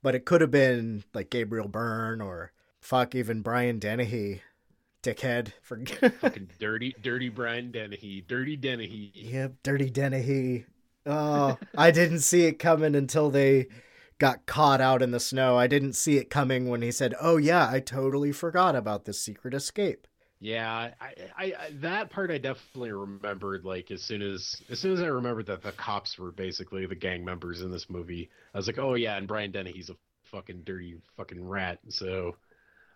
[0.02, 4.42] but it could have been like Gabriel Byrne or fuck even Brian Dennehy,
[5.02, 5.78] dickhead for
[6.20, 9.12] Fucking dirty, dirty Brian Dennehy, dirty Dennehy.
[9.14, 10.66] yep, dirty Dennehy.
[11.06, 13.68] Oh, I didn't see it coming until they
[14.18, 15.56] got caught out in the snow.
[15.56, 19.20] I didn't see it coming when he said, "Oh yeah, I totally forgot about this
[19.20, 20.06] secret escape."
[20.43, 23.64] Yeah, I, I, I that part I definitely remembered.
[23.64, 26.95] Like as soon as as soon as I remembered that the cops were basically the
[26.95, 29.97] gang members in this movie, I was like, oh yeah, and Brian Dennehy's a
[30.30, 31.80] fucking dirty fucking rat.
[31.91, 32.36] So,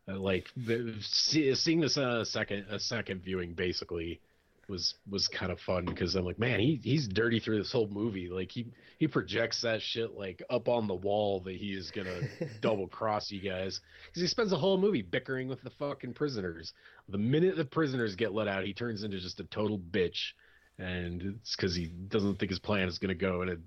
[0.08, 4.20] uh, like the, see, seeing this uh, second a second viewing basically
[4.68, 7.88] was was kind of fun because I'm like, man, he he's dirty through this whole
[7.88, 8.28] movie.
[8.28, 8.66] Like he
[8.98, 12.20] he projects that shit like up on the wall that he is gonna
[12.60, 16.72] double cross you guys because he spends the whole movie bickering with the fucking prisoners.
[17.08, 20.32] The minute the prisoners get let out, he turns into just a total bitch,
[20.78, 23.58] and it's because he doesn't think his plan is gonna go, and it,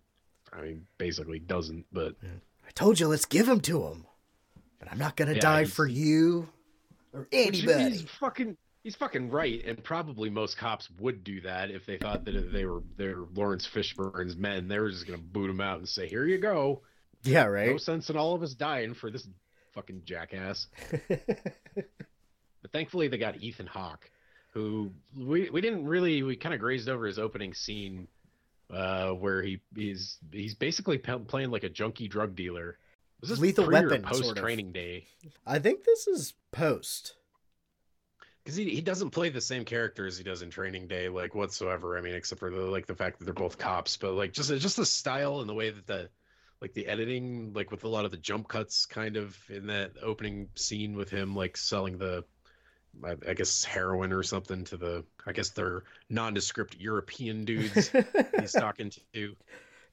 [0.52, 1.86] I mean, basically doesn't.
[1.92, 4.06] But I told you, let's give him to him,
[4.80, 6.50] but I'm not gonna Yeah, die for you
[7.14, 7.90] or anybody.
[7.90, 8.58] He's fucking.
[8.88, 12.54] He's fucking right, and probably most cops would do that if they thought that if
[12.54, 14.70] they were they're Laurence Fishburne's men.
[14.70, 16.84] They were just gonna boot him out and say, "Here you go."
[17.24, 17.72] Yeah, right.
[17.72, 19.28] No sense in all of us dying for this
[19.74, 20.68] fucking jackass.
[21.10, 24.10] but thankfully, they got Ethan Hawke,
[24.54, 28.08] who we we didn't really we kind of grazed over his opening scene,
[28.72, 32.78] uh, where he he's he's basically pe- playing like a junkie drug dealer.
[33.20, 34.44] Was this Lethal Weapon, post sort of.
[34.44, 35.08] training day?
[35.46, 37.17] I think this is post.
[38.48, 41.36] Because he, he doesn't play the same character as he does in Training Day, like
[41.36, 41.98] whatsoever.
[41.98, 44.50] I mean, except for the like the fact that they're both cops, but like just
[44.62, 46.10] just the style and the way that the
[46.62, 49.92] like the editing, like with a lot of the jump cuts, kind of in that
[50.02, 52.24] opening scene with him like selling the,
[53.04, 57.92] I, I guess heroin or something to the, I guess they're nondescript European dudes
[58.40, 59.36] he's talking to.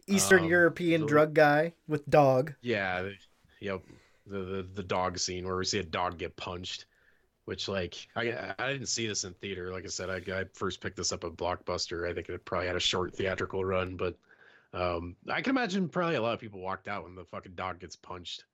[0.06, 2.54] Eastern Um, European the- drug guy with dog.
[2.62, 3.08] Yeah,
[3.58, 3.82] yep.
[4.28, 6.86] The, the the dog scene where we see a dog get punched,
[7.44, 9.72] which like I I didn't see this in theater.
[9.72, 12.08] Like I said, I, I first picked this up at Blockbuster.
[12.08, 14.16] I think it probably had a short theatrical run, but
[14.72, 17.80] um, I can imagine probably a lot of people walked out when the fucking dog
[17.80, 18.44] gets punched.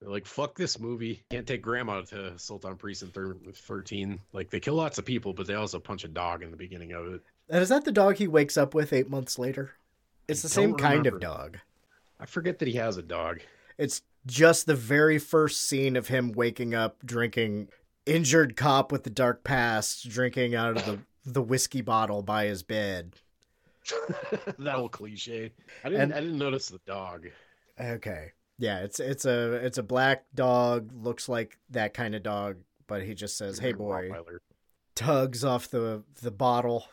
[0.00, 1.22] They're like, "Fuck this movie!
[1.30, 5.32] Can't take Grandma to Assault on Precinct thir- 13." Like they kill lots of people,
[5.32, 7.22] but they also punch a dog in the beginning of it.
[7.48, 9.72] And is that the dog he wakes up with eight months later?
[10.28, 11.58] It's the same don't kind of dog.
[12.18, 13.40] I forget that he has a dog.
[13.78, 17.68] It's just the very first scene of him waking up drinking
[18.06, 22.62] injured cop with the dark past drinking out of the the whiskey bottle by his
[22.62, 23.14] bed.
[24.58, 25.52] that old cliche.
[25.84, 27.26] I didn't And- I didn't notice the dog.
[27.80, 28.32] Okay.
[28.58, 33.02] Yeah, it's it's a it's a black dog, looks like that kind of dog, but
[33.02, 34.10] he just says, "Hey boy."
[34.94, 36.84] Tugs off the the bottle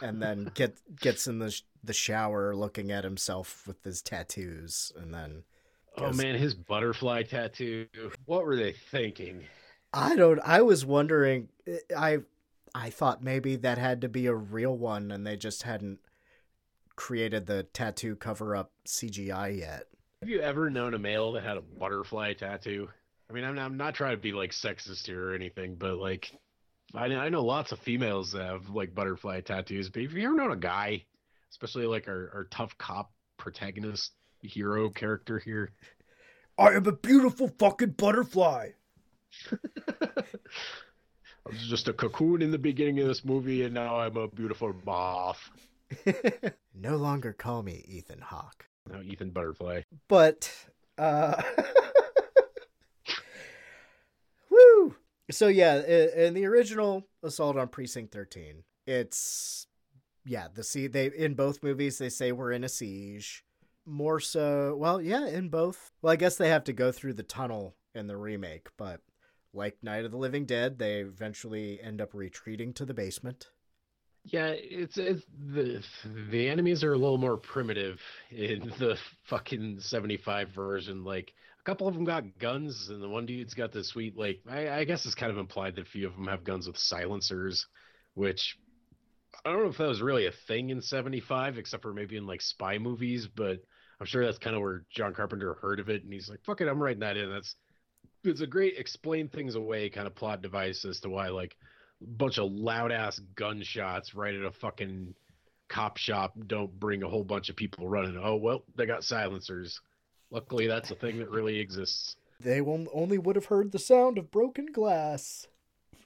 [0.00, 4.92] and then get gets in the sh- the shower looking at himself with his tattoos
[4.96, 5.42] and then
[5.98, 7.86] Oh man, his butterfly tattoo.
[8.26, 9.44] What were they thinking?
[9.94, 10.40] I don't.
[10.44, 11.48] I was wondering.
[11.96, 12.18] I
[12.74, 16.00] I thought maybe that had to be a real one, and they just hadn't
[16.96, 19.84] created the tattoo cover up CGI yet.
[20.20, 22.88] Have you ever known a male that had a butterfly tattoo?
[23.30, 26.32] I mean, I'm, I'm not trying to be like sexist here or anything, but like,
[26.94, 29.90] I, I know lots of females that have like butterfly tattoos.
[29.90, 31.04] But have you ever known a guy,
[31.50, 35.72] especially like our, our tough cop protagonist hero character here?
[36.58, 38.70] I am a beautiful fucking butterfly.
[41.46, 44.28] I was just a cocoon in the beginning of this movie, and now I'm a
[44.28, 45.50] beautiful moth.
[46.74, 48.66] no longer call me Ethan Hawke.
[48.90, 49.82] No, Ethan Butterfly.
[50.08, 50.52] But,
[50.98, 51.40] uh,
[54.50, 54.96] woo.
[55.30, 59.66] So yeah, in the original Assault on Precinct 13, it's
[60.24, 60.86] yeah, the sea.
[60.86, 63.44] They in both movies they say we're in a siege.
[63.86, 65.92] More so, well, yeah, in both.
[66.00, 69.00] Well, I guess they have to go through the tunnel in the remake, but
[69.54, 73.48] like Night of the Living Dead, they eventually end up retreating to the basement.
[74.24, 75.82] Yeah, it's it's the
[76.30, 78.00] the enemies are a little more primitive
[78.30, 81.04] in the fucking 75 version.
[81.04, 84.40] Like a couple of them got guns, and the one dude's got the sweet like
[84.48, 86.78] I, I guess it's kind of implied that a few of them have guns with
[86.78, 87.66] silencers,
[88.14, 88.56] which
[89.44, 92.26] I don't know if that was really a thing in 75, except for maybe in
[92.26, 93.58] like spy movies, but
[94.00, 96.62] I'm sure that's kind of where John Carpenter heard of it, and he's like, "Fuck
[96.62, 97.56] it, I'm writing that in." That's
[98.24, 101.56] it's a great explain things away kind of plot device as to why like
[102.02, 105.14] a bunch of loud ass gunshots right at a fucking
[105.68, 108.18] cop shop don't bring a whole bunch of people running.
[108.22, 109.80] Oh well, they got silencers.
[110.30, 112.16] Luckily, that's a thing that really exists.
[112.40, 115.46] They only would have heard the sound of broken glass.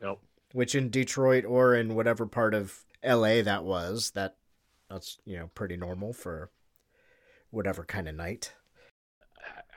[0.03, 0.19] Yep.
[0.53, 4.37] Which in Detroit or in whatever part of LA that was, that
[4.91, 6.51] that's you know pretty normal for
[7.51, 8.53] whatever kind of night.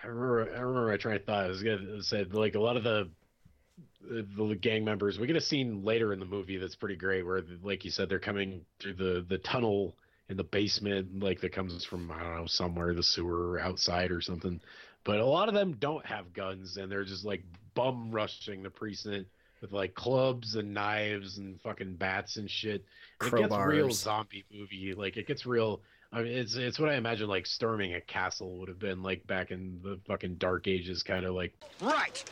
[0.03, 1.45] I remember, I remember my train of thought.
[1.45, 3.09] I was gonna say like a lot of the
[4.01, 5.19] the gang members.
[5.19, 8.09] We get a scene later in the movie that's pretty great, where like you said,
[8.09, 9.95] they're coming through the the tunnel
[10.29, 14.21] in the basement, like that comes from I don't know somewhere, the sewer outside or
[14.21, 14.61] something.
[15.03, 17.43] But a lot of them don't have guns, and they're just like
[17.73, 19.29] bum rushing the precinct
[19.61, 22.85] with like clubs and knives and fucking bats and shit.
[23.19, 24.93] And it gets real zombie movie.
[24.95, 25.81] Like it gets real.
[26.13, 29.25] I mean, it's it's what I imagine like storming a castle would have been like
[29.27, 31.53] back in the fucking dark ages, kind of like.
[31.79, 32.23] Right.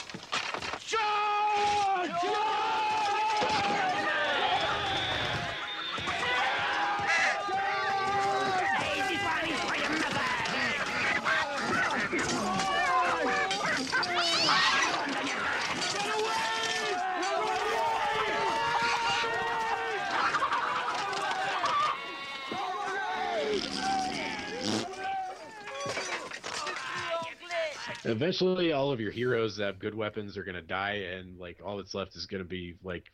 [28.09, 31.77] Eventually, all of your heroes that have good weapons are gonna die, and like all
[31.77, 33.05] that's left is gonna be like,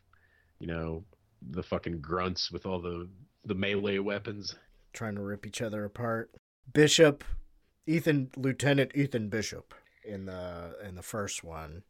[0.58, 1.04] you know,
[1.50, 3.08] the fucking grunts with all the
[3.44, 4.56] the melee weapons,
[4.92, 6.30] trying to rip each other apart.
[6.72, 7.24] Bishop,
[7.86, 9.74] Ethan, Lieutenant Ethan Bishop
[10.04, 11.82] in the in the first one,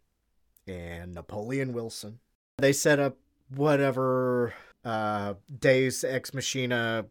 [0.67, 2.19] and Napoleon Wilson.
[2.59, 3.19] They set up
[3.55, 4.55] whatever
[4.85, 7.07] uh, Deus Ex Machina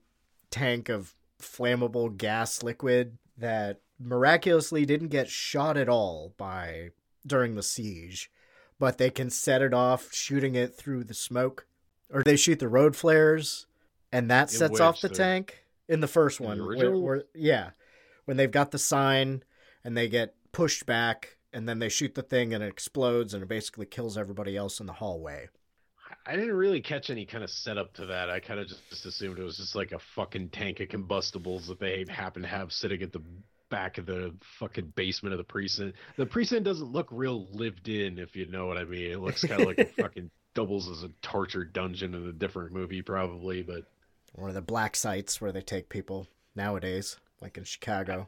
[0.51, 6.89] tank of flammable gas liquid that miraculously didn't get shot at all by
[7.25, 8.31] during the siege,
[8.79, 11.65] but they can set it off shooting it through the smoke,
[12.11, 13.67] or they shoot the road flares,
[14.11, 16.57] and that in sets off the tank in the first one.
[16.57, 17.71] The where, where, yeah,
[18.25, 19.43] when they've got the sign
[19.83, 23.41] and they get pushed back, and then they shoot the thing and it explodes and
[23.41, 25.47] it basically kills everybody else in the hallway.
[26.25, 28.29] I didn't really catch any kind of setup to that.
[28.29, 31.79] I kind of just assumed it was just like a fucking tank of combustibles that
[31.79, 33.21] they happen to have sitting at the
[33.70, 35.97] back of the fucking basement of the precinct.
[36.18, 39.11] The precinct doesn't look real lived in, if you know what I mean.
[39.11, 42.72] It looks kind of like it fucking doubles as a torture dungeon in a different
[42.72, 43.61] movie, probably.
[43.61, 43.84] But
[44.34, 48.28] or the black sites where they take people nowadays, like in Chicago.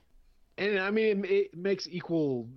[0.58, 2.48] And I mean, it, it makes equal,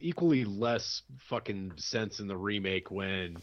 [0.00, 3.38] equally less fucking sense in the remake when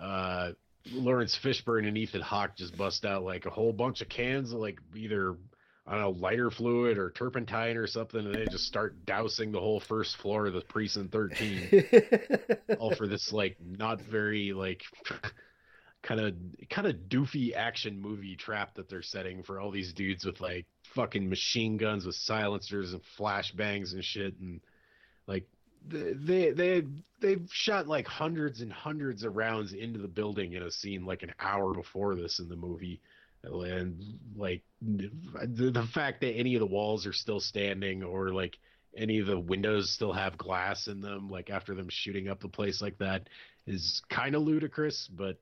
[0.00, 0.52] uh,
[0.92, 4.60] Laurence Fishburne and Ethan Hawke just bust out like a whole bunch of cans of
[4.60, 5.36] like either
[5.88, 9.60] I don't know, lighter fluid or turpentine or something, and they just start dousing the
[9.60, 11.86] whole first floor of the precinct 13.
[12.78, 14.82] all for this like not very like
[16.02, 16.34] kind of
[16.68, 20.66] kind of doofy action movie trap that they're setting for all these dudes with like
[20.94, 24.60] fucking machine guns with silencers and flashbangs and shit and
[25.26, 25.48] like
[25.86, 26.82] they they
[27.20, 31.22] they've shot like hundreds and hundreds of rounds into the building in a scene like
[31.22, 33.00] an hour before this in the movie
[33.48, 34.02] and
[34.36, 38.58] like the, fact that any of the walls are still standing or like
[38.96, 42.48] any of the windows still have glass in them, like after them shooting up the
[42.48, 43.28] place like that,
[43.66, 45.08] is kind of ludicrous.
[45.08, 45.38] But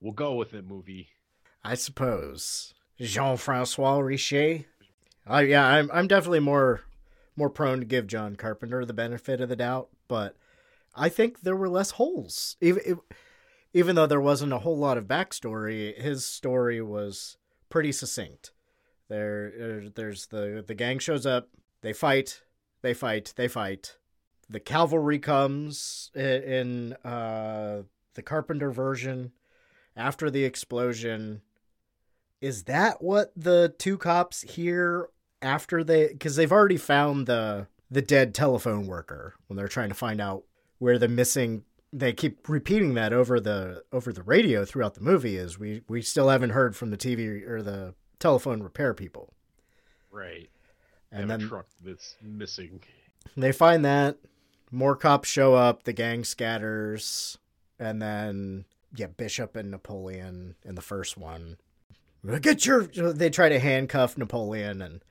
[0.00, 1.08] we'll go with it, movie.
[1.64, 4.64] I suppose Jean Francois Richet.
[5.28, 6.82] Uh, yeah, I'm I'm definitely more
[7.36, 10.36] more prone to give John Carpenter the benefit of the doubt, but
[10.94, 12.56] I think there were less holes.
[12.60, 13.00] Even
[13.76, 17.36] even though there wasn't a whole lot of backstory, his story was
[17.68, 18.52] pretty succinct.
[19.10, 21.50] There, there's the the gang shows up,
[21.82, 22.40] they fight,
[22.80, 23.98] they fight, they fight.
[24.48, 27.82] The cavalry comes in uh,
[28.14, 29.32] the Carpenter version
[29.94, 31.42] after the explosion.
[32.40, 35.10] Is that what the two cops hear
[35.42, 36.08] after they?
[36.08, 40.44] Because they've already found the the dead telephone worker when they're trying to find out
[40.78, 41.64] where the missing.
[41.92, 45.36] They keep repeating that over the over the radio throughout the movie.
[45.36, 49.32] Is we we still haven't heard from the TV or the telephone repair people.
[50.10, 50.50] Right.
[51.12, 52.82] And then truck that's missing.
[53.36, 54.18] They find that
[54.70, 57.38] more cops show up, the gang scatters,
[57.78, 58.64] and then
[58.94, 61.56] yeah, Bishop and Napoleon in the first one.
[62.40, 65.02] Get your they try to handcuff Napoleon and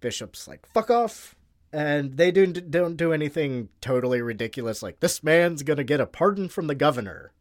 [0.00, 1.34] Bishop's like, fuck off.
[1.74, 6.48] And they do, don't do anything totally ridiculous like this man's gonna get a pardon
[6.48, 7.32] from the governor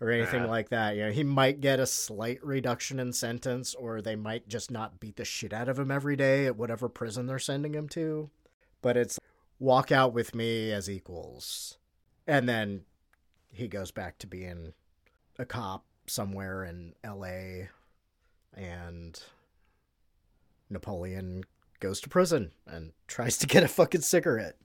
[0.00, 0.50] or anything uh-huh.
[0.50, 0.94] like that.
[0.94, 5.00] You know, he might get a slight reduction in sentence, or they might just not
[5.00, 8.30] beat the shit out of him every day at whatever prison they're sending him to.
[8.80, 9.18] But it's
[9.58, 11.78] walk out with me as equals.
[12.28, 12.82] And then
[13.50, 14.72] he goes back to being
[15.36, 17.66] a cop somewhere in LA
[18.54, 19.20] and
[20.70, 21.44] Napoleon
[21.80, 24.56] goes to prison and tries to get a fucking cigarette.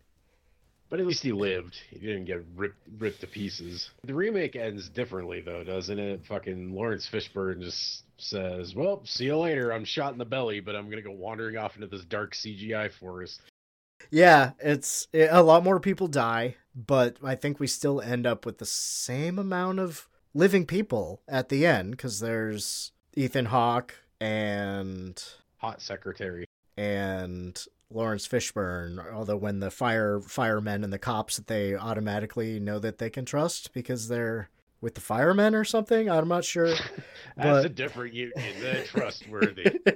[0.90, 1.80] But at least he lived.
[1.92, 3.92] He didn't get ripped ripped to pieces.
[4.04, 6.26] The remake ends differently though, doesn't it?
[6.26, 9.72] Fucking Laurence Fishburne just says, "Well, see you later.
[9.72, 12.92] I'm shot in the belly, but I'm gonna go wandering off into this dark CGI
[12.92, 13.42] forest."
[14.10, 18.44] Yeah, it's it, a lot more people die, but I think we still end up
[18.44, 25.24] with the same amount of living people at the end because there's Ethan Hawke and
[25.58, 26.46] hot secretary
[26.80, 29.12] and Laurence Fishburne.
[29.12, 33.26] Although when the fire firemen and the cops that they automatically know that they can
[33.26, 34.50] trust because they're
[34.82, 36.10] with the firemen or something.
[36.10, 36.68] I'm not sure.
[37.36, 37.66] That's but...
[37.66, 38.56] a different union.
[38.62, 39.80] They're trustworthy.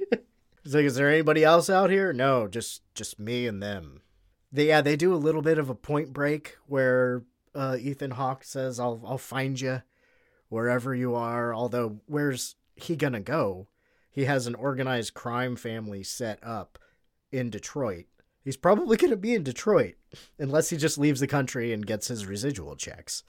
[0.66, 2.14] It's like, is there anybody else out here?
[2.14, 4.02] No, just just me and them.
[4.50, 7.24] They, yeah, they do a little bit of a point break where
[7.54, 9.82] uh, Ethan Hawke says, "I'll I'll find you
[10.48, 13.68] wherever you are." Although, where's he gonna go?
[14.14, 16.80] He has an organized crime family set up
[17.32, 18.06] in Detroit.
[18.46, 19.96] He's probably gonna be in Detroit
[20.40, 23.24] unless he just leaves the country and gets his residual checks.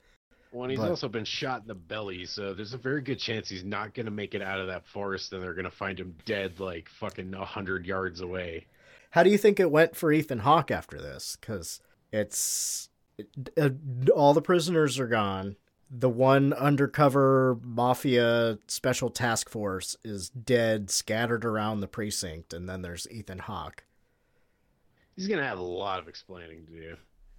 [0.53, 3.49] Well, he's but, also been shot in the belly, so there's a very good chance
[3.49, 5.99] he's not going to make it out of that forest, and they're going to find
[5.99, 8.67] him dead like fucking a hundred yards away.
[9.11, 11.37] How do you think it went for Ethan Hawke after this?
[11.41, 11.81] Because
[12.13, 13.29] it's it,
[13.61, 13.71] uh,
[14.15, 15.57] all the prisoners are gone.
[15.97, 22.83] The one undercover mafia special task force is dead, scattered around the precinct, and then
[22.83, 23.85] there's Ethan Hawke.
[25.15, 26.97] He's gonna have a lot of explaining to do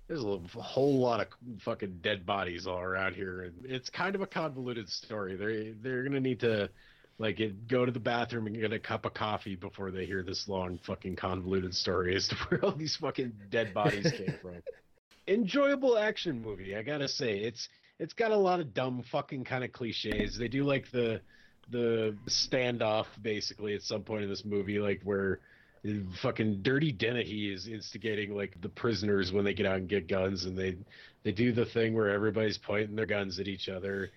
[0.08, 1.28] there's a whole lot of
[1.62, 5.36] fucking dead bodies all around here, and it's kind of a convoluted story.
[5.36, 6.70] They're they're gonna need to
[7.18, 10.22] like it, go to the bathroom and get a cup of coffee before they hear
[10.22, 14.56] this long fucking convoluted story as to where all these fucking dead bodies came from.
[15.28, 17.40] Enjoyable action movie, I gotta say.
[17.40, 17.68] It's
[18.00, 20.38] it's got a lot of dumb fucking kind of cliches.
[20.38, 21.22] They do like the
[21.72, 25.40] the standoff basically at some point in this movie, like where
[26.16, 30.46] fucking dirty Dennehy is instigating like the prisoners when they get out and get guns
[30.46, 30.78] and they
[31.24, 34.12] they do the thing where everybody's pointing their guns at each other.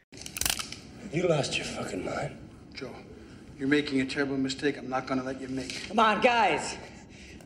[1.12, 2.36] You lost your fucking mind.
[2.74, 2.94] Joe,
[3.58, 5.88] you're making a terrible mistake I'm not gonna let you make.
[5.88, 6.76] Come on, guys.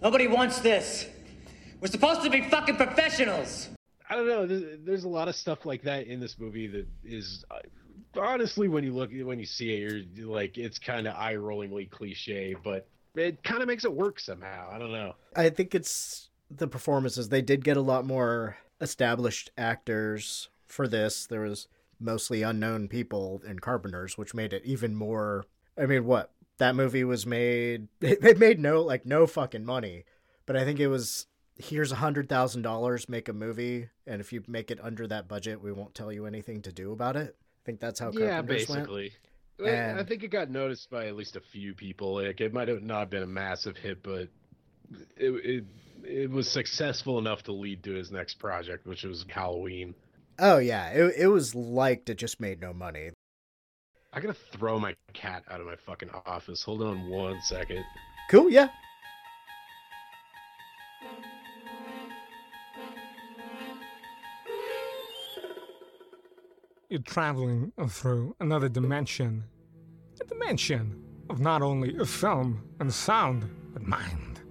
[0.02, 1.06] Nobody wants this.
[1.80, 3.68] We're supposed to be fucking professionals.
[4.12, 4.76] I don't know.
[4.84, 8.84] There's, a lot of stuff like that in this movie that is uh, honestly, when
[8.84, 12.86] you look when you see it, you're like it's kind of eye rollingly cliche, but
[13.14, 14.68] it kind of makes it work somehow.
[14.70, 15.14] I don't know.
[15.34, 17.30] I think it's the performances.
[17.30, 21.26] They did get a lot more established actors for this.
[21.26, 21.66] There was
[21.98, 25.46] mostly unknown people in Carpenters, which made it even more.
[25.78, 27.88] I mean, what that movie was made?
[28.02, 30.04] It made no like no fucking money,
[30.44, 31.28] but I think it was
[31.58, 35.28] here's a hundred thousand dollars, make a movie, and if you make it under that
[35.28, 37.36] budget, we won't tell you anything to do about it.
[37.38, 39.12] I think that's how Carpenters yeah, basically.
[39.58, 39.74] Went.
[39.74, 40.00] And...
[40.00, 42.14] I think it got noticed by at least a few people.
[42.14, 44.28] Like it might have not been a massive hit, but
[45.16, 45.64] it it
[46.04, 49.94] it was successful enough to lead to his next project, which was Halloween.
[50.38, 52.10] Oh yeah, it it was liked.
[52.10, 53.10] It just made no money.
[54.12, 56.62] I gotta throw my cat out of my fucking office.
[56.62, 57.84] Hold on one second.
[58.30, 58.50] Cool.
[58.50, 58.68] Yeah.
[66.92, 69.42] You're traveling through another dimension.
[70.20, 74.42] A dimension of not only film and sound, but mind.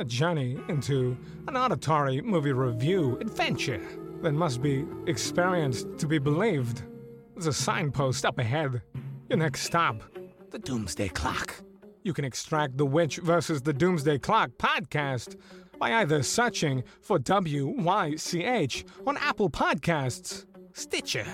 [0.00, 1.16] A journey into
[1.46, 3.80] an auditory movie review adventure
[4.22, 6.82] that must be experienced to be believed.
[7.36, 8.82] There's a signpost up ahead.
[9.28, 10.02] Your next stop,
[10.50, 11.62] the Doomsday Clock.
[12.02, 15.36] You can extract the Witch versus the Doomsday Clock podcast
[15.78, 21.26] by either searching for WYCH on Apple Podcasts, Stitcher,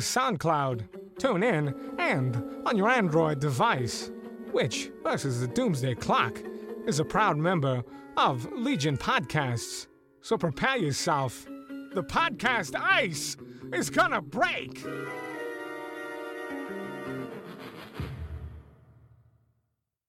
[0.00, 0.88] SoundCloud,
[1.18, 2.36] TuneIn, and
[2.66, 4.10] on your Android device.
[4.52, 6.40] which, versus the Doomsday Clock
[6.86, 7.82] is a proud member
[8.16, 9.88] of Legion Podcasts.
[10.20, 11.44] So prepare yourself.
[11.92, 13.36] The podcast ice
[13.72, 14.78] is gonna break.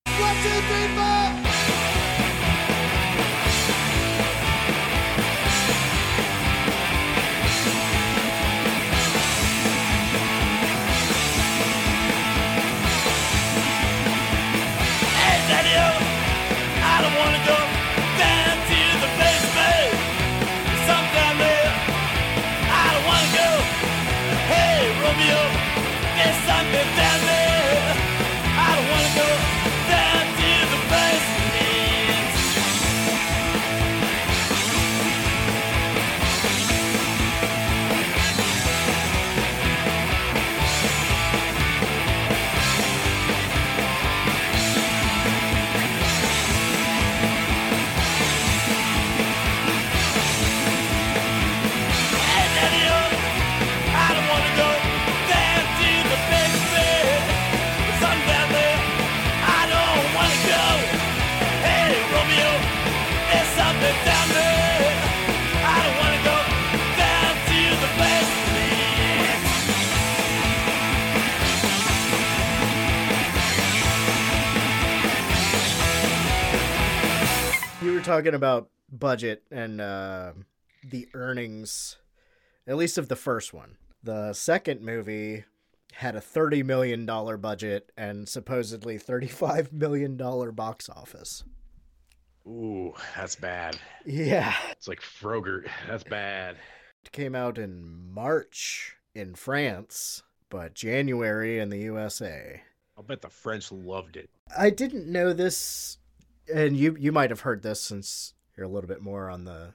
[0.04, 1.15] One, two, three,
[78.06, 80.32] talking about budget and uh,
[80.88, 81.96] the earnings,
[82.66, 83.76] at least of the first one.
[84.02, 85.44] The second movie
[85.92, 87.04] had a $30 million
[87.40, 90.16] budget and supposedly $35 million
[90.54, 91.42] box office.
[92.46, 93.76] Ooh, that's bad.
[94.04, 94.54] Yeah.
[94.70, 95.68] It's like Frogurt.
[95.88, 96.56] That's bad.
[97.04, 102.62] It came out in March in France, but January in the USA.
[102.96, 104.30] I'll bet the French loved it.
[104.56, 105.98] I didn't know this,
[106.52, 109.74] and you you might have heard this since you're a little bit more on the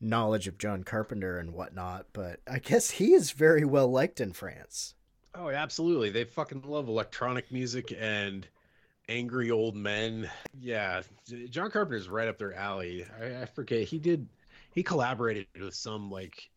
[0.00, 2.06] knowledge of John Carpenter and whatnot.
[2.12, 4.94] But I guess he is very well liked in France.
[5.34, 6.10] Oh, absolutely.
[6.10, 8.46] They fucking love electronic music and
[9.08, 10.30] angry old men.
[10.60, 11.02] Yeah,
[11.50, 13.06] John Carpenter's right up their alley.
[13.20, 14.28] I, I forget he did.
[14.70, 16.50] He collaborated with some like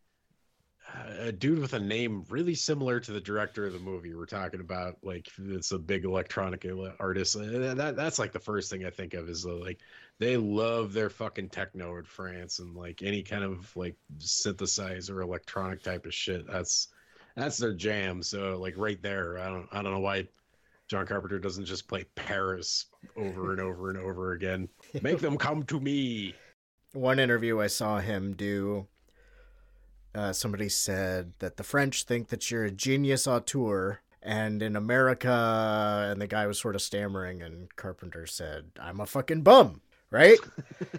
[1.18, 4.60] a dude with a name really similar to the director of the movie we're talking
[4.60, 4.96] about.
[5.02, 6.66] Like it's a big electronic
[6.98, 7.36] artist.
[7.36, 9.80] Uh, That that's like the first thing I think of is uh, like
[10.18, 15.82] they love their fucking techno in France and like any kind of like synthesizer electronic
[15.82, 16.46] type of shit.
[16.46, 16.88] That's
[17.36, 18.22] that's their jam.
[18.22, 20.26] So like right there, I don't I don't know why
[20.88, 22.86] John Carpenter doesn't just play Paris
[23.16, 24.68] over and over and over again.
[25.02, 26.34] Make them come to me.
[26.94, 28.88] One interview I saw him do,
[30.18, 36.08] uh, somebody said that the French think that you're a genius auteur, and in America,
[36.10, 40.38] and the guy was sort of stammering, and Carpenter said, I'm a fucking bum, right?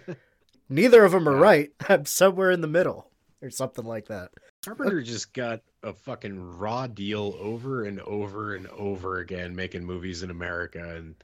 [0.70, 1.70] Neither of them are right.
[1.88, 3.10] I'm somewhere in the middle,
[3.42, 4.30] or something like that.
[4.64, 10.22] Carpenter just got a fucking raw deal over and over and over again making movies
[10.22, 11.14] in America and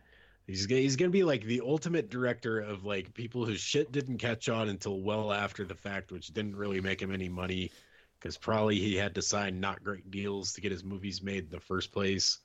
[0.46, 3.92] he's g- he's going to be like the ultimate director of like people whose shit
[3.92, 7.70] didn't catch on until well after the fact which didn't really make him any money
[8.26, 11.50] cuz probably he had to sign not great deals to get his movies made in
[11.50, 12.38] the first place.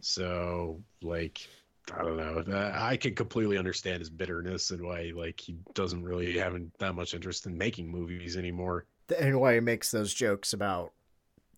[0.00, 1.48] So like
[1.92, 2.42] I don't know.
[2.48, 6.94] Uh, I can completely understand his bitterness and why like he doesn't really have that
[6.94, 8.86] much interest in making movies anymore.
[9.18, 10.92] And why he makes those jokes about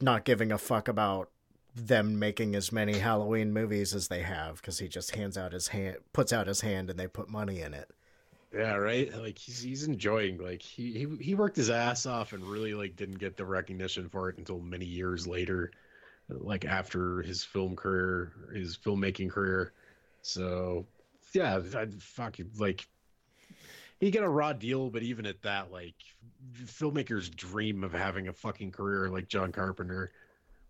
[0.00, 1.30] not giving a fuck about
[1.74, 5.68] them making as many Halloween movies as they have, because he just hands out his
[5.68, 7.90] hand, puts out his hand, and they put money in it.
[8.56, 9.14] Yeah, right.
[9.14, 10.38] Like he's he's enjoying.
[10.38, 14.08] Like he he he worked his ass off and really like didn't get the recognition
[14.08, 15.72] for it until many years later,
[16.28, 19.74] like after his film career, his filmmaking career.
[20.22, 20.86] So
[21.34, 22.88] yeah, I fucking like
[24.00, 25.96] he got a raw deal, but even at that, like
[26.64, 30.12] filmmakers dream of having a fucking career like John Carpenter,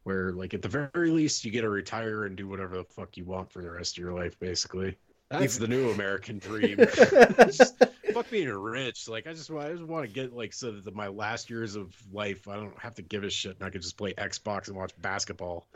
[0.02, 3.16] where like at the very least you get to retire and do whatever the fuck
[3.16, 4.96] you want for the rest of your life, basically.
[5.28, 6.78] That's the new American dream.
[7.38, 7.82] Just
[8.16, 9.08] fuck being rich.
[9.08, 11.76] Like I just want, I just want to get like so that my last years
[11.76, 14.68] of life, I don't have to give a shit, and I can just play Xbox
[14.68, 15.66] and watch basketball.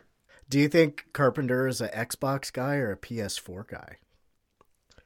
[0.48, 3.96] Do you think Carpenter is an Xbox guy or a PS4 guy?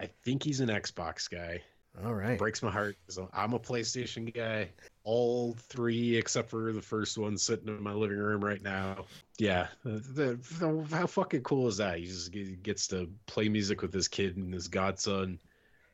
[0.00, 1.62] I think he's an Xbox guy.
[2.02, 2.38] All right.
[2.38, 2.96] Breaks my heart.
[3.08, 4.70] So I'm a PlayStation guy.
[5.04, 9.04] All three except for the first one sitting in my living room right now.
[9.38, 11.98] Yeah, the, the, how fucking cool is that?
[11.98, 12.32] He just
[12.62, 15.38] gets to play music with his kid and his godson,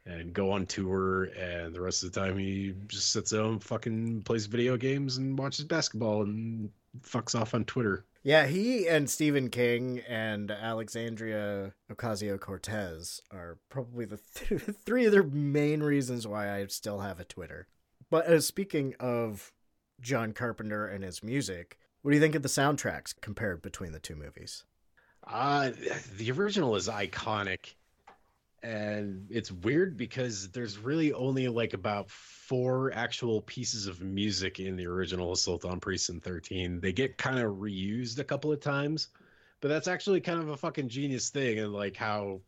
[0.06, 1.24] and go on tour.
[1.38, 5.16] And the rest of the time, he just sits at home, fucking plays video games
[5.18, 6.70] and watches basketball and
[7.02, 8.04] fucks off on Twitter.
[8.22, 15.22] Yeah, he and Stephen King and Alexandria Ocasio Cortez are probably the th- three other
[15.22, 17.66] main reasons why I still have a Twitter.
[18.10, 19.52] But uh, speaking of
[20.00, 23.98] John Carpenter and his music, what do you think of the soundtracks compared between the
[23.98, 24.64] two movies?
[25.26, 25.70] Uh,
[26.16, 27.74] the original is iconic.
[28.62, 34.76] And it's weird because there's really only like about four actual pieces of music in
[34.76, 36.80] the original Assault on Precinct 13.
[36.80, 39.08] They get kind of reused a couple of times,
[39.60, 41.58] but that's actually kind of a fucking genius thing.
[41.58, 42.40] And like how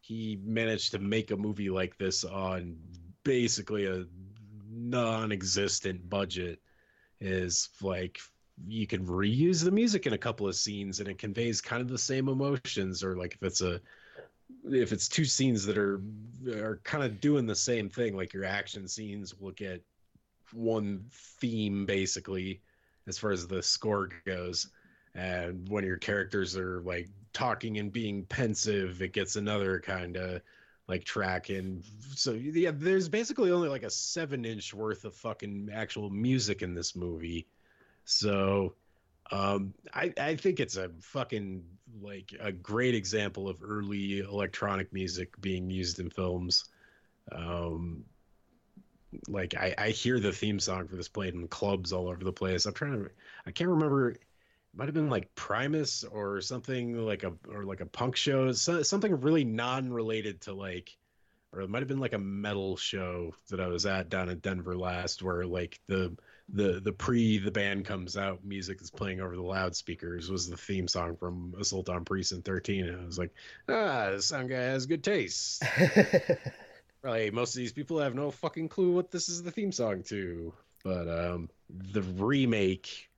[0.00, 2.76] he managed to make a movie like this on
[3.24, 4.06] basically a
[4.70, 6.60] non existent budget
[7.20, 8.18] is like
[8.66, 11.88] you can reuse the music in a couple of scenes and it conveys kind of
[11.88, 13.80] the same emotions or like if it's a
[14.70, 16.00] if it's two scenes that are
[16.48, 19.82] are kind of doing the same thing like your action scenes will get
[20.52, 22.60] one theme basically
[23.06, 24.68] as far as the score goes.
[25.14, 30.40] And when your characters are like talking and being pensive it gets another kind of
[30.86, 31.82] like track and
[32.14, 36.74] so yeah there's basically only like a seven inch worth of fucking actual music in
[36.74, 37.46] this movie.
[38.04, 38.74] So
[39.30, 41.64] um, I, I think it's a fucking
[42.00, 46.66] like a great example of early electronic music being used in films.
[47.32, 48.04] Um,
[49.26, 52.32] like I, I hear the theme song for this played in clubs all over the
[52.32, 52.66] place.
[52.66, 53.10] I'm trying to,
[53.46, 54.10] I can't remember.
[54.10, 54.20] It
[54.74, 58.82] might have been like Primus or something like a or like a punk show, so,
[58.82, 60.96] something really non-related to like,
[61.52, 64.38] or it might have been like a metal show that I was at down in
[64.38, 66.16] Denver last, where like the
[66.50, 70.56] the the pre the band comes out music is playing over the loudspeakers was the
[70.56, 73.34] theme song from Assault on Precinct 13 and I was like
[73.68, 75.62] ah this sound guy has good taste
[77.02, 80.02] probably most of these people have no fucking clue what this is the theme song
[80.04, 81.50] to but um
[81.92, 83.10] the remake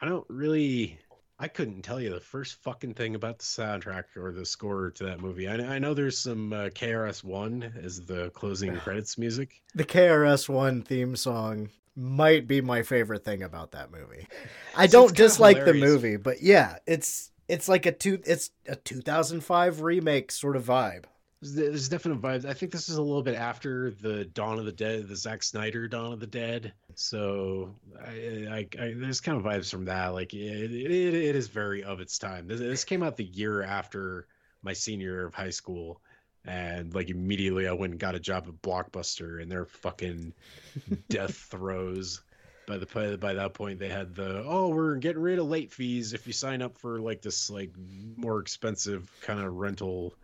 [0.00, 0.98] I don't really
[1.40, 5.04] I couldn't tell you the first fucking thing about the soundtrack or the score to
[5.04, 5.46] that movie.
[5.46, 9.62] I, I know there's some uh, KRS One as the closing credits music.
[9.76, 14.26] The KRS One theme song might be my favorite thing about that movie.
[14.76, 19.82] I don't dislike the movie, but yeah, it's it's like a two it's a 2005
[19.82, 21.04] remake sort of vibe.
[21.40, 22.44] There's definite vibes.
[22.44, 25.44] I think this is a little bit after the Dawn of the Dead, the Zack
[25.44, 26.72] Snyder Dawn of the Dead.
[26.96, 30.08] So I, I, I there's kind of vibes from that.
[30.08, 32.48] Like it, it, it is very of its time.
[32.48, 34.26] This, this came out the year after
[34.62, 36.00] my senior year of high school,
[36.44, 40.32] and like immediately I went and got a job at Blockbuster, and they're fucking
[41.08, 42.22] death throes.
[42.66, 46.12] By the by that point, they had the oh, we're getting rid of late fees
[46.12, 47.70] if you sign up for like this like
[48.16, 50.14] more expensive kind of rental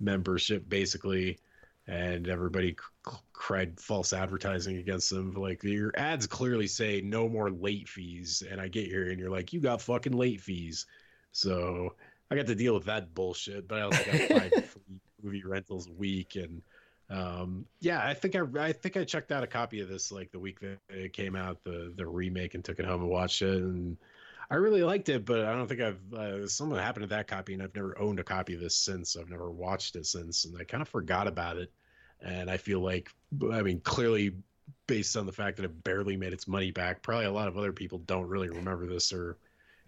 [0.00, 1.38] membership basically
[1.86, 2.70] and everybody
[3.06, 8.42] c- cried false advertising against them like your ads clearly say no more late fees
[8.48, 10.86] and i get here and you're like you got fucking late fees
[11.32, 11.94] so
[12.30, 15.88] i got to deal with that bullshit but i also got five free movie rentals
[15.88, 16.62] week and
[17.10, 20.30] um, yeah i think i i think i checked out a copy of this like
[20.30, 23.42] the week that it came out the the remake and took it home and watched
[23.42, 23.96] it and
[24.52, 27.54] I really liked it, but I don't think I've uh, something happened to that copy,
[27.54, 29.16] and I've never owned a copy of this since.
[29.16, 31.72] I've never watched it since, and I kind of forgot about it.
[32.20, 33.10] And I feel like,
[33.50, 34.34] I mean, clearly,
[34.86, 37.56] based on the fact that it barely made its money back, probably a lot of
[37.56, 39.38] other people don't really remember this or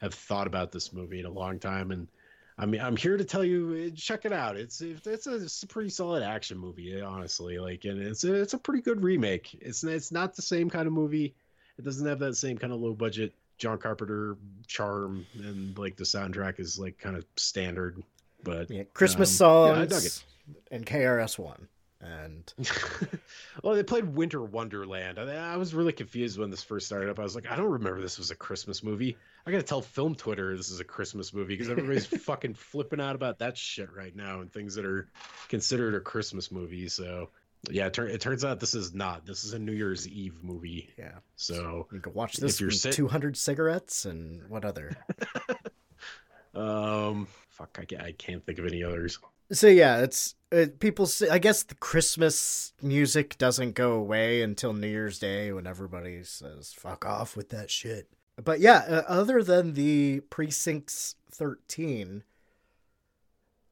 [0.01, 1.91] have thought about this movie in a long time.
[1.91, 2.09] And
[2.57, 4.57] I mean, I'm here to tell you, check it out.
[4.57, 7.59] It's it's a, it's a pretty solid action movie, honestly.
[7.59, 9.57] Like, and it's a, it's a pretty good remake.
[9.61, 11.35] It's it's not the same kind of movie.
[11.79, 14.37] It doesn't have that same kind of low budget John Carpenter
[14.67, 18.03] charm and like the soundtrack is like kind of standard,
[18.43, 21.69] but yeah, Christmas um, songs yeah, and KRS One
[22.05, 22.53] and
[23.63, 25.19] well, they played Winter Wonderland.
[25.19, 27.19] I, I, was really confused when this first started up.
[27.19, 29.17] I was like, I don't remember this was a Christmas movie.
[29.47, 33.15] I gotta tell Film Twitter this is a Christmas movie because everybody's fucking flipping out
[33.15, 35.09] about that shit right now and things that are
[35.49, 36.89] considered a Christmas movie.
[36.89, 37.31] So
[37.71, 39.25] yeah, it, tur- it, turns out this is not.
[39.25, 40.91] This is a New Year's Eve movie.
[40.99, 41.19] Yeah.
[41.37, 44.97] So you can watch this with sit- 200 cigarettes and what other?
[46.55, 49.19] Um, fuck, I can't, I can't think of any others.
[49.53, 51.07] So yeah, it's it, people.
[51.07, 56.23] Say, I guess the Christmas music doesn't go away until New Year's Day when everybody
[56.25, 58.09] says "fuck off" with that shit.
[58.43, 62.25] But yeah, uh, other than the precincts thirteen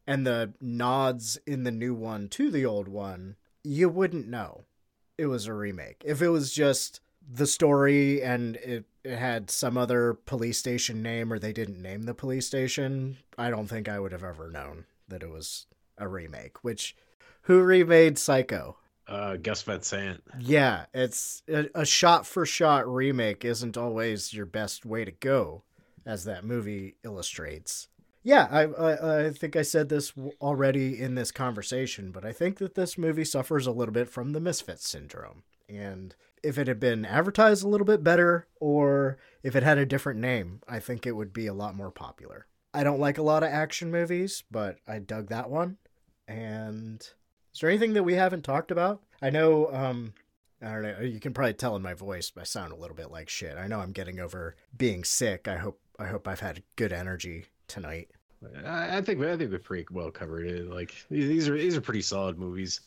[0.06, 4.64] and the nods in the new one to the old one, you wouldn't know
[5.16, 6.02] it was a remake.
[6.04, 7.00] If it was just
[7.32, 12.02] the story and it, it had some other police station name or they didn't name
[12.02, 15.66] the police station, I don't think I would have ever known that it was
[15.98, 16.64] a remake.
[16.64, 16.96] Which,
[17.42, 18.76] who remade Psycho?
[19.06, 20.22] Uh, Gus Van Sant.
[20.38, 25.64] Yeah, it's a, a shot for shot remake isn't always your best way to go,
[26.06, 27.88] as that movie illustrates.
[28.22, 32.58] Yeah, I, I, I think I said this already in this conversation, but I think
[32.58, 35.42] that this movie suffers a little bit from the misfit syndrome.
[35.68, 39.86] And if it had been advertised a little bit better, or if it had a
[39.86, 42.46] different name, I think it would be a lot more popular.
[42.74, 45.76] I don't like a lot of action movies, but I dug that one.
[46.26, 47.00] And
[47.52, 49.02] is there anything that we haven't talked about?
[49.20, 50.14] I know, um,
[50.62, 51.00] I don't know.
[51.00, 52.32] You can probably tell in my voice.
[52.38, 53.56] I sound a little bit like shit.
[53.56, 55.48] I know I'm getting over being sick.
[55.48, 55.78] I hope.
[55.98, 58.10] I hope I've had good energy tonight.
[58.66, 60.68] I, think I think we pretty well covered it.
[60.68, 62.80] Like these are these are pretty solid movies.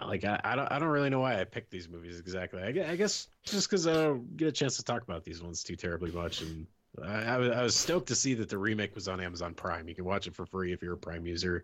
[0.00, 2.62] Like I, I don't I don't really know why I picked these movies exactly.
[2.62, 5.62] I, I guess just because I don't get a chance to talk about these ones
[5.62, 6.66] too terribly much, and
[7.02, 9.88] I, I, was, stoked to see that the remake was on Amazon Prime.
[9.88, 11.62] You can watch it for free if you're a Prime user.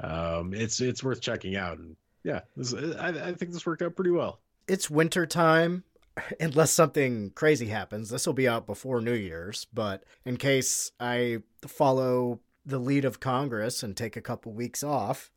[0.00, 3.96] Um, it's it's worth checking out, and yeah, this, I, I think this worked out
[3.96, 4.38] pretty well.
[4.68, 5.82] It's winter time
[6.40, 9.66] unless something crazy happens, this will be out before New Year's.
[9.72, 15.30] But in case I follow the lead of Congress and take a couple weeks off,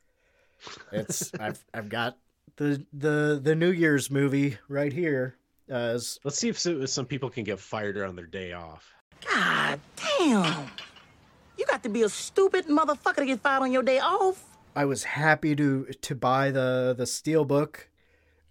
[0.91, 2.17] it's I've I've got
[2.57, 5.38] the the the New Year's movie right here.
[5.69, 8.93] As let's see if some people can get fired on their day off.
[9.32, 10.67] God damn!
[11.57, 14.43] You got to be a stupid motherfucker to get fired on your day off.
[14.76, 17.89] I was happy to to buy the the steel book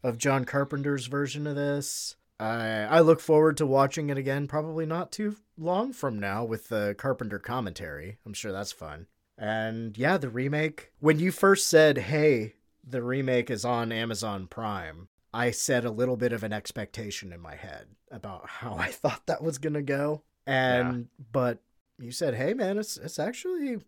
[0.02, 2.16] of John Carpenter's version of this.
[2.38, 6.68] I I look forward to watching it again, probably not too long from now with
[6.68, 8.18] the Carpenter commentary.
[8.24, 9.06] I'm sure that's fun.
[9.38, 10.92] And yeah, the remake.
[11.00, 12.54] When you first said, "Hey,
[12.84, 17.40] the remake is on Amazon Prime," I set a little bit of an expectation in
[17.40, 20.22] my head about how I thought that was going to go.
[20.46, 21.24] And yeah.
[21.32, 21.58] but
[21.98, 23.78] you said, "Hey man, it's it's actually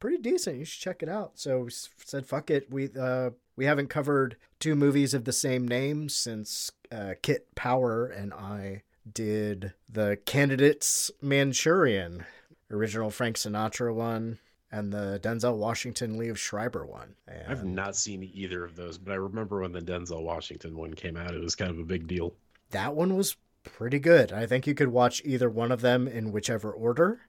[0.00, 0.58] pretty decent.
[0.58, 2.70] You should check it out." So we said, "Fuck it.
[2.70, 8.06] We uh we haven't covered two movies of the same name since uh, Kit Power
[8.06, 8.82] and I
[9.12, 12.24] did the Candidates Manchurian,
[12.70, 14.38] original Frank Sinatra one,
[14.70, 17.16] and the Denzel Washington Liev Schreiber one.
[17.26, 20.94] And I've not seen either of those, but I remember when the Denzel Washington one
[20.94, 22.34] came out, it was kind of a big deal.
[22.70, 24.32] That one was pretty good.
[24.32, 27.20] I think you could watch either one of them in whichever order,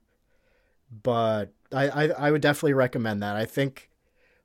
[0.91, 3.36] but I, I, I would definitely recommend that.
[3.36, 3.89] I think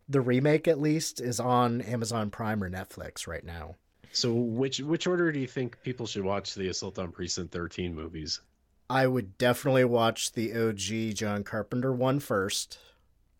[0.08, 3.76] the remake, at least, is on Amazon Prime or Netflix right now.
[4.12, 7.94] So which which order do you think people should watch the Assault on Precinct 13
[7.94, 8.40] movies?
[8.88, 12.78] I would definitely watch the OG John Carpenter one first.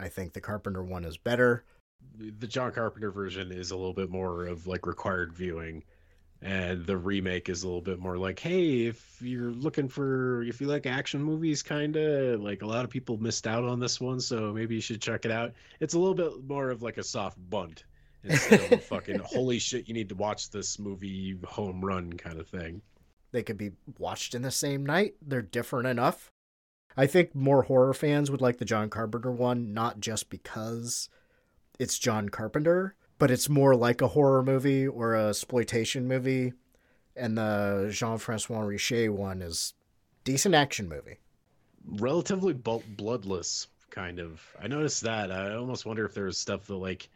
[0.00, 1.64] I think the Carpenter one is better.
[2.16, 5.84] The John Carpenter version is a little bit more of like required viewing
[6.42, 10.60] and the remake is a little bit more like hey if you're looking for if
[10.60, 14.00] you like action movies kind of like a lot of people missed out on this
[14.00, 16.98] one so maybe you should check it out it's a little bit more of like
[16.98, 17.84] a soft bunt
[18.24, 22.48] instead of fucking holy shit, you need to watch this movie home run kind of
[22.48, 22.82] thing.
[23.32, 25.14] They could be watched in the same night.
[25.20, 26.30] They're different enough.
[26.96, 31.08] I think more horror fans would like the John Carpenter one, not just because
[31.78, 36.52] it's John Carpenter, but it's more like a horror movie or a exploitation movie.
[37.16, 39.74] And the Jean Francois Richet one is
[40.24, 41.18] decent action movie.
[41.86, 44.42] Relatively bloodless, kind of.
[44.60, 45.30] I noticed that.
[45.30, 47.08] I almost wonder if there was stuff that like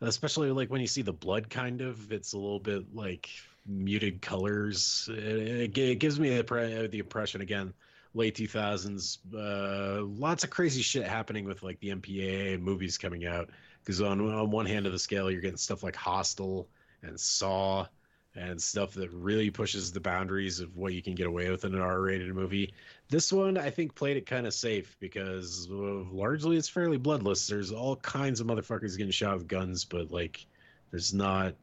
[0.00, 3.28] especially like when you see the blood kind of it's a little bit like
[3.66, 7.72] muted colors it, it gives me the, the impression again
[8.14, 13.26] late 2000s uh, lots of crazy shit happening with like the mpaa and movies coming
[13.26, 13.50] out
[13.82, 16.68] because on, on one hand of the scale you're getting stuff like hostel
[17.02, 17.86] and saw
[18.36, 21.74] and stuff that really pushes the boundaries of what you can get away with in
[21.74, 22.72] an R-rated movie.
[23.08, 27.46] This one, I think, played it kind of safe because largely it's fairly bloodless.
[27.46, 30.46] There's all kinds of motherfuckers getting shot with guns, but like,
[30.90, 31.54] there's not.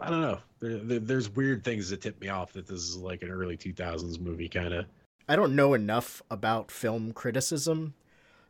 [0.00, 0.38] I don't know.
[0.60, 3.56] There, there, there's weird things that tip me off that this is like an early
[3.56, 4.86] 2000s movie kind of.
[5.28, 7.94] I don't know enough about film criticism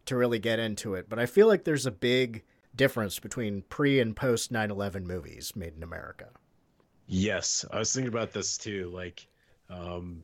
[0.06, 2.42] to really get into it, but I feel like there's a big
[2.76, 6.28] difference between pre and post 9/11 movies made in America.
[7.06, 8.90] Yes, I was thinking about this too.
[8.94, 9.26] Like,
[9.68, 10.22] um,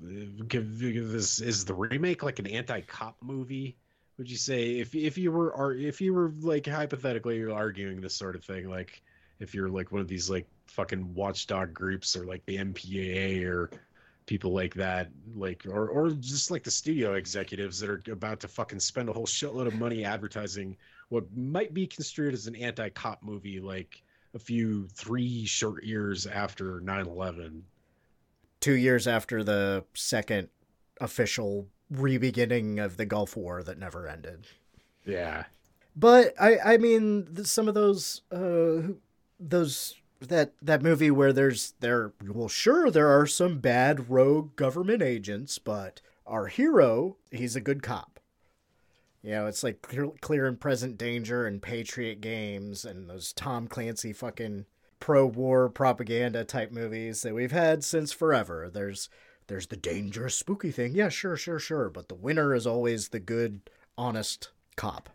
[0.00, 3.76] this is the remake like an anti-cop movie
[4.20, 8.36] would you say if if you were if you were like hypothetically arguing this sort
[8.36, 9.02] of thing, like
[9.38, 13.70] if you're like one of these like fucking watchdog groups or like the MPAA or
[14.26, 18.48] people like that, like or or just like the studio executives that are about to
[18.48, 20.76] fucking spend a whole shitload of money advertising
[21.10, 24.02] what might be construed as an anti-cop movie, like
[24.34, 27.62] a few three short years after 9-11
[28.60, 30.48] Two years after the second
[31.00, 34.46] official re-beginning of the Gulf War that never ended.
[35.04, 35.44] yeah
[35.96, 38.92] But I, I mean, some of those, uh,
[39.38, 42.12] those that that movie where there's there.
[42.22, 47.82] Well, sure, there are some bad rogue government agents, but our hero, he's a good
[47.82, 48.09] cop.
[49.22, 53.68] You know, it's like clear, clear and present danger and Patriot games and those Tom
[53.68, 54.64] Clancy fucking
[54.98, 58.70] pro-war propaganda type movies that we've had since forever.
[58.72, 59.08] There's
[59.46, 60.94] there's the dangerous spooky thing.
[60.94, 63.60] Yeah, sure, sure, sure, but the winner is always the good,
[63.98, 65.10] honest cop.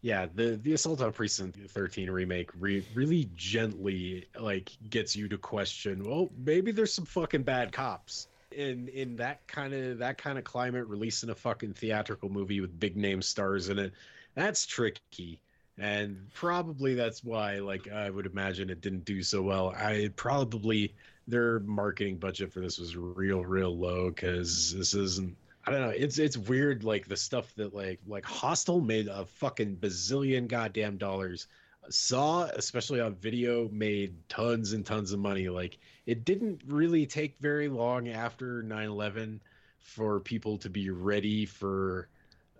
[0.00, 5.36] yeah the the assault on precinct 13 remake re- really gently like gets you to
[5.38, 10.38] question well maybe there's some fucking bad cops in in that kind of that kind
[10.38, 13.92] of climate releasing a fucking theatrical movie with big name stars in it
[14.34, 15.40] that's tricky
[15.78, 20.94] and probably that's why like i would imagine it didn't do so well i probably
[21.28, 25.36] their marketing budget for this was real real low because this isn't
[25.66, 25.90] I don't know.
[25.90, 30.96] It's it's weird, like the stuff that like like Hostel made a fucking bazillion goddamn
[30.96, 31.48] dollars.
[31.88, 35.48] Saw, especially on video, made tons and tons of money.
[35.48, 39.40] Like it didn't really take very long after 9/11
[39.78, 42.08] for people to be ready for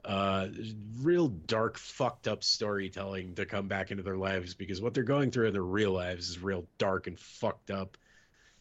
[0.05, 0.49] uh
[1.03, 5.31] real dark fucked up storytelling to come back into their lives because what they're going
[5.31, 7.99] through in their real lives is real dark and fucked up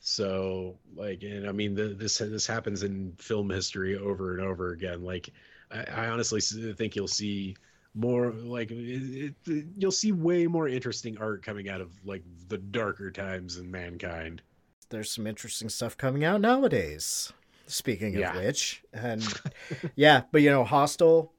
[0.02, 4.72] so like and i mean the, this this happens in film history over and over
[4.72, 5.30] again like
[5.72, 7.56] i, I honestly think you'll see
[7.96, 12.58] more like it, it, you'll see way more interesting art coming out of like the
[12.58, 14.42] darker times in mankind
[14.90, 17.32] there's some interesting stuff coming out nowadays.
[17.68, 18.36] Speaking of Yeah.
[18.36, 19.24] which, and
[19.96, 21.34] yeah, but you know, Hostel,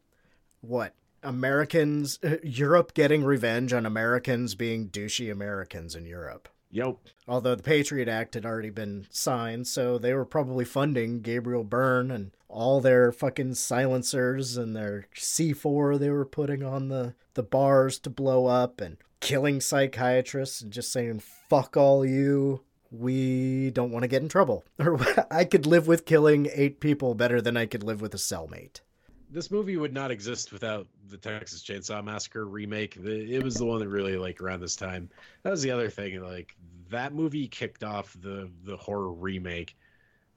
[0.61, 6.49] what Americans, uh, Europe getting revenge on Americans being douchey Americans in Europe.
[6.71, 6.97] Yep.
[7.27, 12.11] Although the Patriot Act had already been signed, so they were probably funding Gabriel Byrne
[12.11, 17.99] and all their fucking silencers and their C4 they were putting on the, the bars
[18.01, 22.63] to blow up and killing psychiatrists and just saying, fuck all you.
[22.91, 24.65] We don't want to get in trouble.
[24.81, 24.99] Or
[25.31, 28.81] I could live with killing eight people better than I could live with a cellmate.
[29.31, 32.95] This movie would not exist without the Texas Chainsaw Massacre remake.
[33.03, 35.09] The, it was the one that really like around this time.
[35.43, 36.21] That was the other thing.
[36.23, 36.57] Like
[36.91, 39.77] that movie kicked off the the horror remake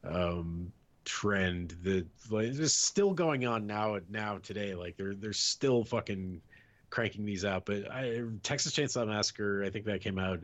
[0.03, 0.71] um,
[1.05, 4.75] trend that like is still going on now now today.
[4.75, 6.41] Like they're they're still fucking
[6.89, 7.65] cranking these out.
[7.65, 10.39] But I, Texas Chainsaw Massacre, I think that came out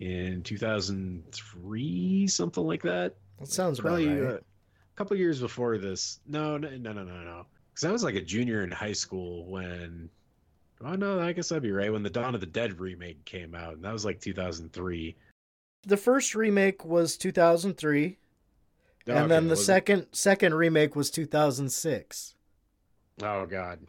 [0.00, 3.14] in 2003, something like that.
[3.38, 4.34] That sounds about Probably right.
[4.34, 6.20] uh, a couple years before this.
[6.26, 7.46] No, no, no, no, no, no.
[7.70, 10.08] Because I was like a junior in high school when.
[10.82, 13.54] Oh no, I guess I'd be right when the Dawn of the Dead remake came
[13.54, 15.14] out, and that was like 2003.
[15.86, 18.16] The first remake was 2003,
[19.08, 22.34] Oh, and then the was it- second second remake was 2006.
[23.22, 23.80] Oh God,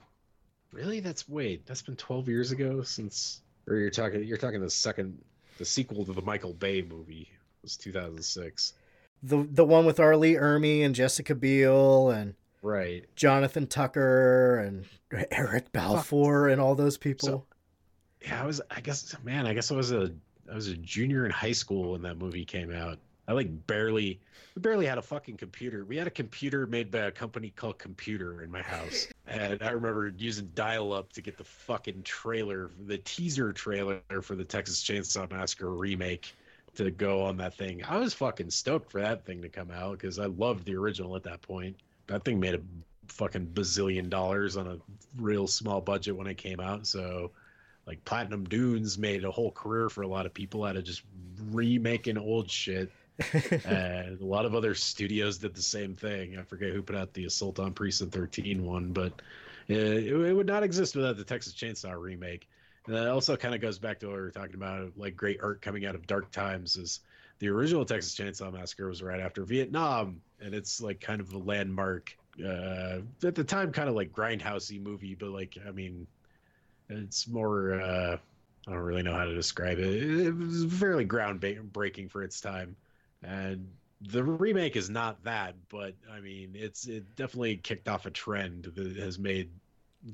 [0.74, 0.99] really?
[0.99, 3.41] That's wait, that's been 12 years ago since.
[3.68, 5.18] Or you're talking, you're talking the second,
[5.60, 7.30] the sequel to the Michael Bay movie
[7.62, 8.74] was 2006.
[9.24, 10.18] The the one with R.
[10.18, 13.06] Lee Ermey and Jessica Biel and Right.
[13.16, 14.86] Jonathan Tucker and
[15.32, 17.48] Eric Balfour and all those people.
[18.22, 18.62] Yeah, I was.
[18.70, 20.12] I guess, man, I guess I was a
[20.50, 23.00] I was a junior in high school when that movie came out.
[23.28, 24.20] I like barely,
[24.56, 25.86] we barely had a fucking computer.
[25.86, 29.70] We had a computer made by a company called Computer in my house, and I
[29.70, 35.32] remember using dial-up to get the fucking trailer, the teaser trailer for the Texas Chainsaw
[35.32, 36.34] Massacre remake
[36.76, 37.84] to go on that thing.
[37.88, 41.16] I was fucking stoked for that thing to come out because I loved the original
[41.16, 41.78] at that point.
[42.12, 42.62] That thing made a
[43.08, 44.78] fucking bazillion dollars on a
[45.18, 47.32] real small budget when it came out, so
[47.88, 51.04] like Platinum Dunes made a whole career for a lot of people out of just
[51.52, 52.92] remaking old shit.
[53.66, 56.38] and a lot of other studios did the same thing.
[56.38, 59.22] I forget who put out the Assault on Precinct 13 one, but
[59.68, 62.48] it, it would not exist without the Texas Chainsaw remake.
[62.88, 65.40] And that also kind of goes back to what we were talking about, like great
[65.42, 66.78] art coming out of dark times.
[66.78, 67.02] Is
[67.42, 71.40] the original Texas Chainsaw Massacre was right after Vietnam, and it's like kind of a
[71.40, 76.06] landmark uh, at the time, kind of like grindhousey movie, but like I mean,
[76.88, 77.82] it's more.
[77.82, 78.18] Uh,
[78.68, 79.88] I don't really know how to describe it.
[79.88, 82.76] It, it was fairly groundbreaking for its time,
[83.24, 83.68] and
[84.02, 85.56] the remake is not that.
[85.68, 89.50] But I mean, it's it definitely kicked off a trend that has made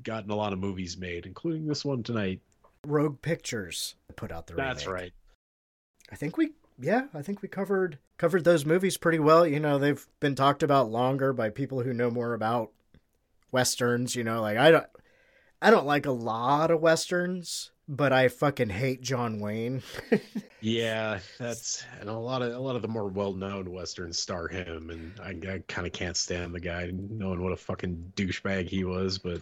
[0.02, 2.40] gotten a lot of movies made, including this one tonight.
[2.86, 5.12] Rogue Pictures put out the That's right.
[6.10, 9.46] I think we yeah, I think we covered covered those movies pretty well.
[9.46, 12.70] You know, they've been talked about longer by people who know more about
[13.50, 14.86] westerns, you know, like I don't
[15.60, 19.82] I don't like a lot of westerns, but I fucking hate John Wayne.
[20.60, 24.90] Yeah, that's and a lot of a lot of the more well-known westerns star him,
[24.90, 28.82] and I, I kind of can't stand the guy, knowing what a fucking douchebag he
[28.82, 29.18] was.
[29.18, 29.40] But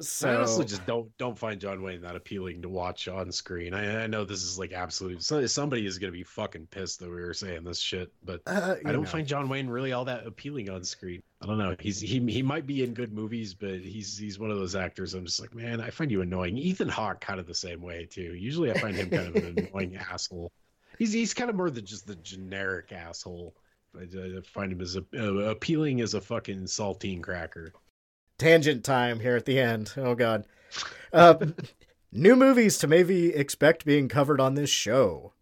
[0.00, 3.74] so I honestly just don't don't find John Wayne that appealing to watch on screen.
[3.74, 5.22] I, I know this is like absolute.
[5.22, 8.92] Somebody is gonna be fucking pissed that we were saying this shit, but Uh, I
[8.92, 9.08] don't know.
[9.08, 11.22] find John Wayne really all that appealing on screen.
[11.40, 11.76] I don't know.
[11.78, 15.14] He's he he might be in good movies, but he's he's one of those actors.
[15.14, 16.58] I'm just like, man, I find you annoying.
[16.58, 18.34] Ethan Hawke kind of the same way too.
[18.34, 20.50] Usually, I find him kind of an annoying asshole.
[20.98, 23.54] He's he's kind of more than just the generic asshole.
[23.96, 27.72] I, I find him as a, uh, appealing as a fucking saltine cracker.
[28.38, 29.92] Tangent time here at the end.
[29.96, 30.46] Oh god.
[31.12, 31.36] Uh,
[32.12, 35.32] new movies to maybe expect being covered on this show.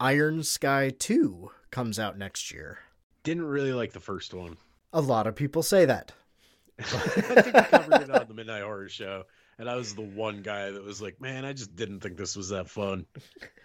[0.00, 2.78] Iron Sky 2 comes out next year.
[3.22, 4.56] Didn't really like the first one.
[4.92, 6.12] A lot of people say that.
[6.78, 9.24] I think we covered it on the Midnight Horror Show,
[9.58, 12.36] and I was the one guy that was like, "Man, I just didn't think this
[12.36, 13.06] was that fun."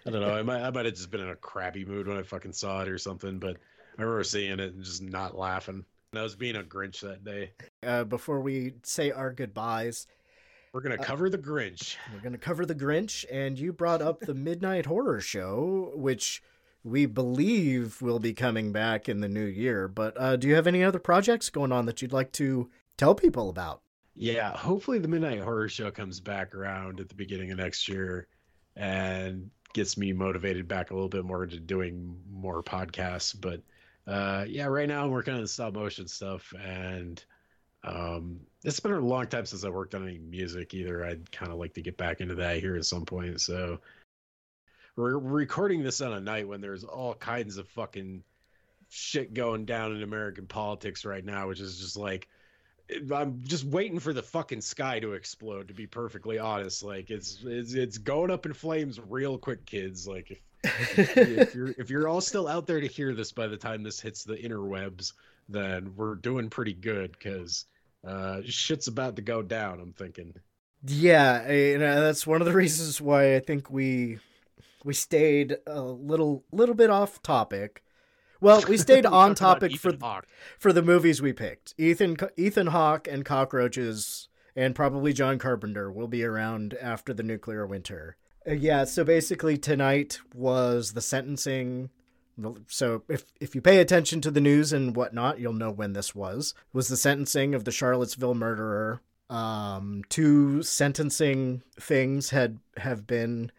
[0.06, 0.32] I don't know.
[0.32, 2.82] I might, I might have just been in a crappy mood when I fucking saw
[2.82, 3.56] it or something, but
[3.98, 5.84] I remember seeing it and just not laughing.
[6.12, 7.52] And I was being a Grinch that day.
[7.86, 10.08] Uh, before we say our goodbyes,
[10.72, 11.96] We're gonna cover the Grinch.
[12.12, 16.42] we're going to cover The Grinch, and you brought up the Midnight Horror Show, which
[16.82, 19.86] we believe will be coming back in the new year.
[19.86, 23.14] But uh, do you have any other projects going on that you'd like to tell
[23.14, 23.82] people about?
[24.16, 28.26] Yeah, hopefully the Midnight Horror Show comes back around at the beginning of next year
[28.74, 33.38] and gets me motivated back a little bit more into doing more podcasts.
[33.40, 33.62] But
[34.06, 37.22] uh, yeah, right now I'm working on the stop motion stuff, and
[37.84, 41.04] um, it's been a long time since I worked on any music either.
[41.04, 43.40] I'd kind of like to get back into that here at some point.
[43.40, 43.78] So
[44.96, 48.22] we're recording this on a night when there's all kinds of fucking
[48.88, 52.28] shit going down in American politics right now, which is just like
[53.12, 55.68] I'm just waiting for the fucking sky to explode.
[55.68, 60.06] To be perfectly honest, like it's it's it's going up in flames real quick, kids.
[60.06, 63.56] Like if if you're if you're all still out there to hear this by the
[63.56, 65.12] time this hits the interwebs,
[65.48, 67.66] then we're doing pretty good because
[68.06, 69.80] uh, shit's about to go down.
[69.80, 70.34] I'm thinking.
[70.86, 74.18] Yeah, you know, that's one of the reasons why I think we
[74.84, 77.82] we stayed a little little bit off topic.
[78.40, 80.26] Well, we stayed on topic for Hawke.
[80.58, 81.74] for the movies we picked.
[81.78, 87.66] Ethan Ethan Hawke and cockroaches and probably John Carpenter will be around after the nuclear
[87.66, 88.16] winter.
[88.48, 91.90] Uh, yeah, so basically tonight was the sentencing
[92.68, 96.14] so if if you pay attention to the news and whatnot, you'll know when this
[96.14, 96.54] was.
[96.72, 99.00] Was the sentencing of the Charlottesville murderer.
[99.28, 103.52] Um, two sentencing things had have been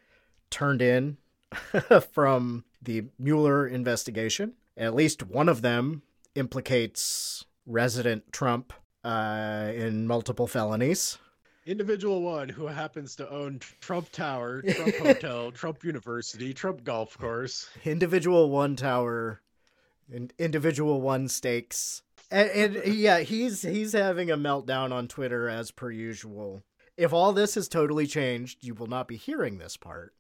[0.50, 1.18] turned in
[2.12, 4.54] from the Mueller investigation.
[4.76, 6.02] At least one of them
[6.36, 11.18] implicates resident Trump uh, in multiple felonies.
[11.66, 17.70] Individual one who happens to own Trump Tower, Trump Hotel, Trump University, Trump Golf Course.
[17.86, 19.42] individual one tower
[20.12, 22.02] and individual one stakes.
[22.32, 26.64] And, and yeah he's he's having a meltdown on twitter as per usual.
[26.98, 30.16] If all this has totally changed you will not be hearing this part.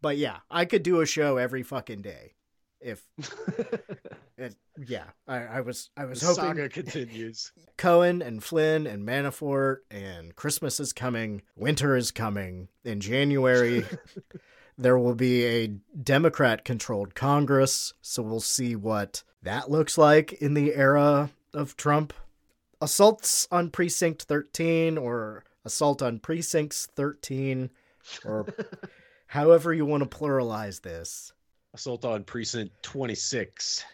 [0.00, 2.32] But yeah i could do a show every fucking day
[2.80, 3.02] if
[4.36, 4.54] it,
[4.86, 7.52] yeah I, I was i was The hoping saga continues.
[7.76, 12.68] Cohen and Flynn and Manafort and Christmas is coming, winter is coming.
[12.84, 13.84] In January,
[14.78, 15.66] there will be a
[16.02, 22.12] Democrat controlled Congress, so we'll see what that looks like in the era of Trump.
[22.80, 27.70] Assaults on Precinct 13 or assault on Precincts 13
[28.24, 28.46] or
[29.26, 31.32] however you want to pluralize this.
[31.74, 33.84] Assault on Precinct 26.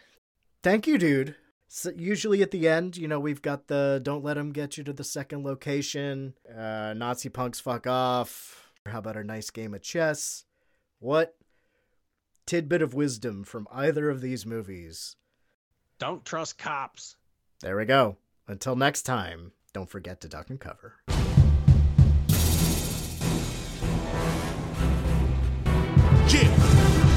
[0.63, 1.35] Thank you, dude.
[1.67, 4.83] So usually at the end, you know, we've got the don't let them get you
[4.85, 8.71] to the second location, uh, Nazi punks fuck off.
[8.85, 10.45] How about a nice game of chess?
[10.99, 11.35] What
[12.45, 15.15] tidbit of wisdom from either of these movies?
[15.99, 17.17] Don't trust cops.
[17.61, 18.17] There we go.
[18.47, 20.95] Until next time, don't forget to duck and cover.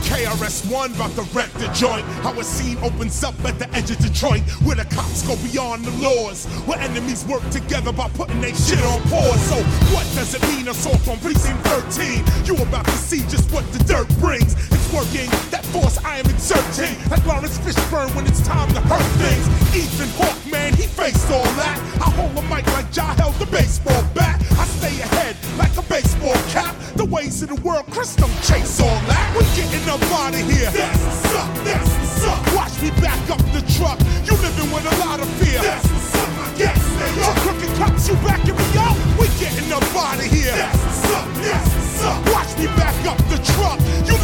[0.09, 2.05] KRS-One about to wreck the joint.
[2.25, 5.85] How a scene opens up at the edge of Detroit, where the cops go beyond
[5.85, 9.43] the laws, where enemies work together by putting their shit on pause.
[9.53, 9.57] So
[9.93, 10.67] what does it mean?
[10.69, 11.61] Assault on precinct
[11.93, 12.25] 13.
[12.47, 14.55] You about to see just what the dirt brings.
[14.73, 15.29] It's working.
[15.53, 19.45] That force I am exerting, like Laurence Fishburne when it's time to hurt things.
[19.77, 21.77] Ethan Hawke, man, he faced all that.
[22.01, 24.41] I hold a mic like Ja held the baseball bat.
[24.57, 26.75] I stay ahead like a baseball cap.
[26.95, 29.27] The ways of the world, Chris don't chase all that.
[29.35, 30.71] We getting up out of here.
[30.71, 31.51] That's what's up.
[31.67, 32.41] That's what's up.
[32.55, 33.99] Watch me back up the truck.
[34.25, 35.61] You living with a lot of fear.
[35.61, 36.31] That's what's up.
[36.39, 37.37] I guess they are.
[37.43, 38.97] crooked cops, you backing me up.
[39.19, 40.55] We getting up out of here.
[40.55, 41.27] That's what's up.
[41.43, 42.19] That's what's up.
[42.35, 43.79] Watch me back up the truck.
[44.07, 44.18] You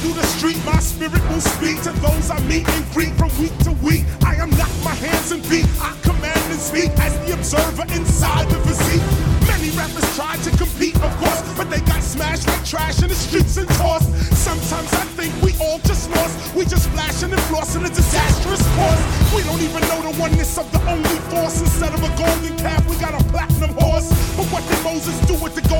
[0.00, 3.56] through the street, my spirit will speak to those I meet and greet from week
[3.68, 4.04] to week.
[4.24, 5.66] I am not my hands and feet.
[5.80, 9.04] I command and speak as the observer inside the physique.
[9.46, 13.14] Many rappers try to compete, of course, but they got smashed like trash in the
[13.14, 14.08] streets and tossed.
[14.36, 16.54] Sometimes I think we all just lost.
[16.54, 19.02] We just flashing and flossing a disastrous course.
[19.36, 21.60] We don't even know the oneness of the only force.
[21.60, 24.08] Instead of a golden calf, we got a platinum horse.
[24.36, 25.79] But what did Moses do with the golden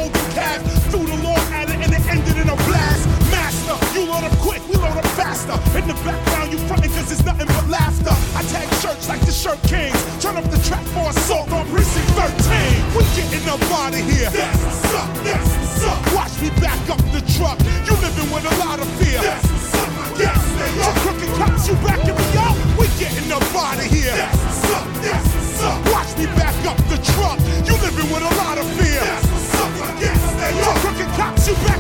[5.91, 8.15] the background, you frontin' cause it's nothing but laughter.
[8.39, 9.99] I tag shirts like the shirt kings.
[10.23, 12.95] Turn up the track for assault on precinct 13.
[12.95, 14.31] We getting up out of here.
[14.31, 16.01] That's what's up, that's what's up.
[16.15, 17.59] Watch me back up the truck.
[17.87, 19.19] You living with a lot of fear.
[19.19, 20.95] That's what's up, I guess they are.
[21.03, 22.57] crooked cops, you backing me up.
[22.79, 24.15] We getting up out of here.
[24.15, 25.79] That's what's up, that's what's up.
[25.91, 27.39] Watch me back up the truck.
[27.67, 29.03] You living with a lot of fear.
[29.03, 30.77] That's what's up, I guess they are.
[30.87, 31.80] crooked cops, you backing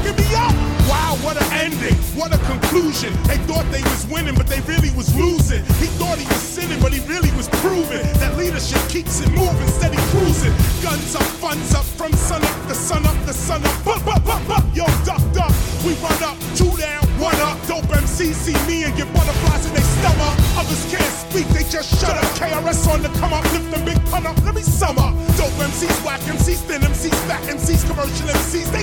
[2.20, 3.16] What a conclusion.
[3.24, 5.64] They thought they was winning, but they really was losing.
[5.80, 9.68] He thought he was sinning, but he really was proving that leadership keeps it moving,
[9.72, 10.52] steady cruising.
[10.84, 13.72] Guns up, funds up, from sun up, the sun up, the sun up.
[13.86, 14.64] Bup, bup, bup, bup.
[14.76, 15.48] Yo, ducked up.
[15.80, 17.56] We run up, two down, one up.
[17.64, 20.36] Dope MC see me and get butterflies in their stomach.
[20.60, 22.28] Others can't speak, they just shut up.
[22.36, 24.36] KRS on the come up, lift them big pun up.
[24.44, 25.16] Let me sum up.
[25.40, 28.79] Dope MCs, whack MCs, thin MCs, fat MCs, commercial MCs, they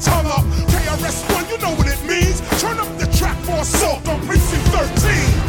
[0.00, 0.44] tongue up.
[0.72, 2.40] KRS1, you know what it means.
[2.60, 4.88] Turn up the track for assault on precinct 13.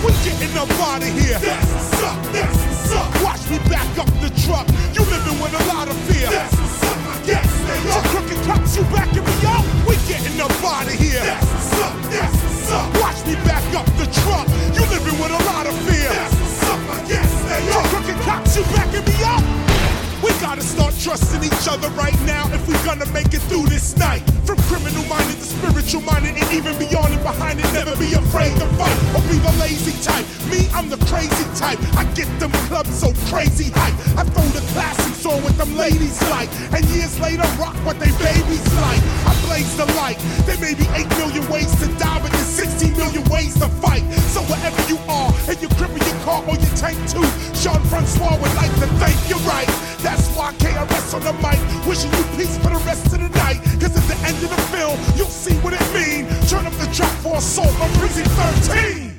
[0.03, 1.39] We getting up out of here.
[1.39, 3.09] That's what's up, that's what's up.
[3.23, 4.67] Watch me back up the truck.
[4.91, 6.27] You living with a lot of fear.
[6.29, 8.03] That's what's up, I guess they are.
[8.11, 9.65] crooked cops, you backing me up.
[9.87, 11.23] We getting up out of here.
[11.23, 12.87] That's what's up, that's what's up.
[12.99, 14.47] Watch me back up the truck.
[14.75, 16.11] You living with a lot of fear.
[16.11, 17.85] That's what's up, I guess they are.
[17.87, 19.43] crooked cops, you backing me up.
[20.21, 23.97] We gotta start trusting each other right now if we're gonna make it through this
[23.97, 24.21] night.
[24.45, 28.53] From criminal minded to spiritual minded and even beyond and behind it, never be afraid
[28.61, 30.25] to fight or be the lazy type.
[30.53, 31.81] Me, I'm the crazy type.
[31.97, 33.97] I get them clubs so crazy hype.
[34.13, 38.11] I throw the classics on with them ladies like, and years later rock what they
[38.21, 39.01] babies like.
[39.25, 40.21] I blaze the light.
[40.45, 44.05] There may be 8 million ways to die, but there's 16 million ways to fight.
[44.29, 47.25] So wherever you are, and you're gripping your car or your tank too,
[47.57, 49.90] Sean Francois would like to thank you right.
[50.01, 53.61] That's why KRS on the mic, wishing you peace for the rest of the night.
[53.79, 56.27] Cause at the end of the film, you'll see what it mean.
[56.47, 59.11] Turn up the track for assault on Prison 13.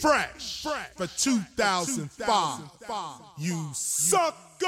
[0.00, 0.66] Fresh,
[0.96, 2.60] for 2005.
[3.38, 4.66] You sucker!